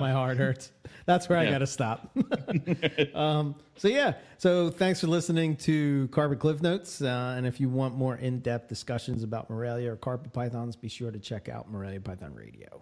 my 0.00 0.12
heart 0.12 0.38
hurts. 0.38 0.72
That's 1.04 1.28
where 1.28 1.36
I 1.36 1.50
got 1.50 1.58
to 1.58 1.66
stop. 1.66 2.16
um, 3.14 3.54
so 3.76 3.88
yeah. 3.88 4.14
So 4.38 4.70
thanks 4.70 5.02
for 5.02 5.08
listening 5.08 5.56
to 5.56 6.08
Carpet 6.08 6.38
Cliff 6.38 6.62
Notes. 6.62 7.02
Uh, 7.02 7.34
and 7.36 7.46
if 7.46 7.60
you 7.60 7.68
want 7.68 7.96
more 7.96 8.16
in-depth 8.16 8.66
discussions 8.66 9.22
about 9.22 9.50
Morelia 9.50 9.92
or 9.92 9.96
carpet 9.96 10.32
pythons, 10.32 10.74
be 10.74 10.88
sure 10.88 11.10
to 11.10 11.18
check 11.18 11.50
out 11.50 11.70
Morelia 11.70 12.00
Python 12.00 12.34
Radio. 12.34 12.80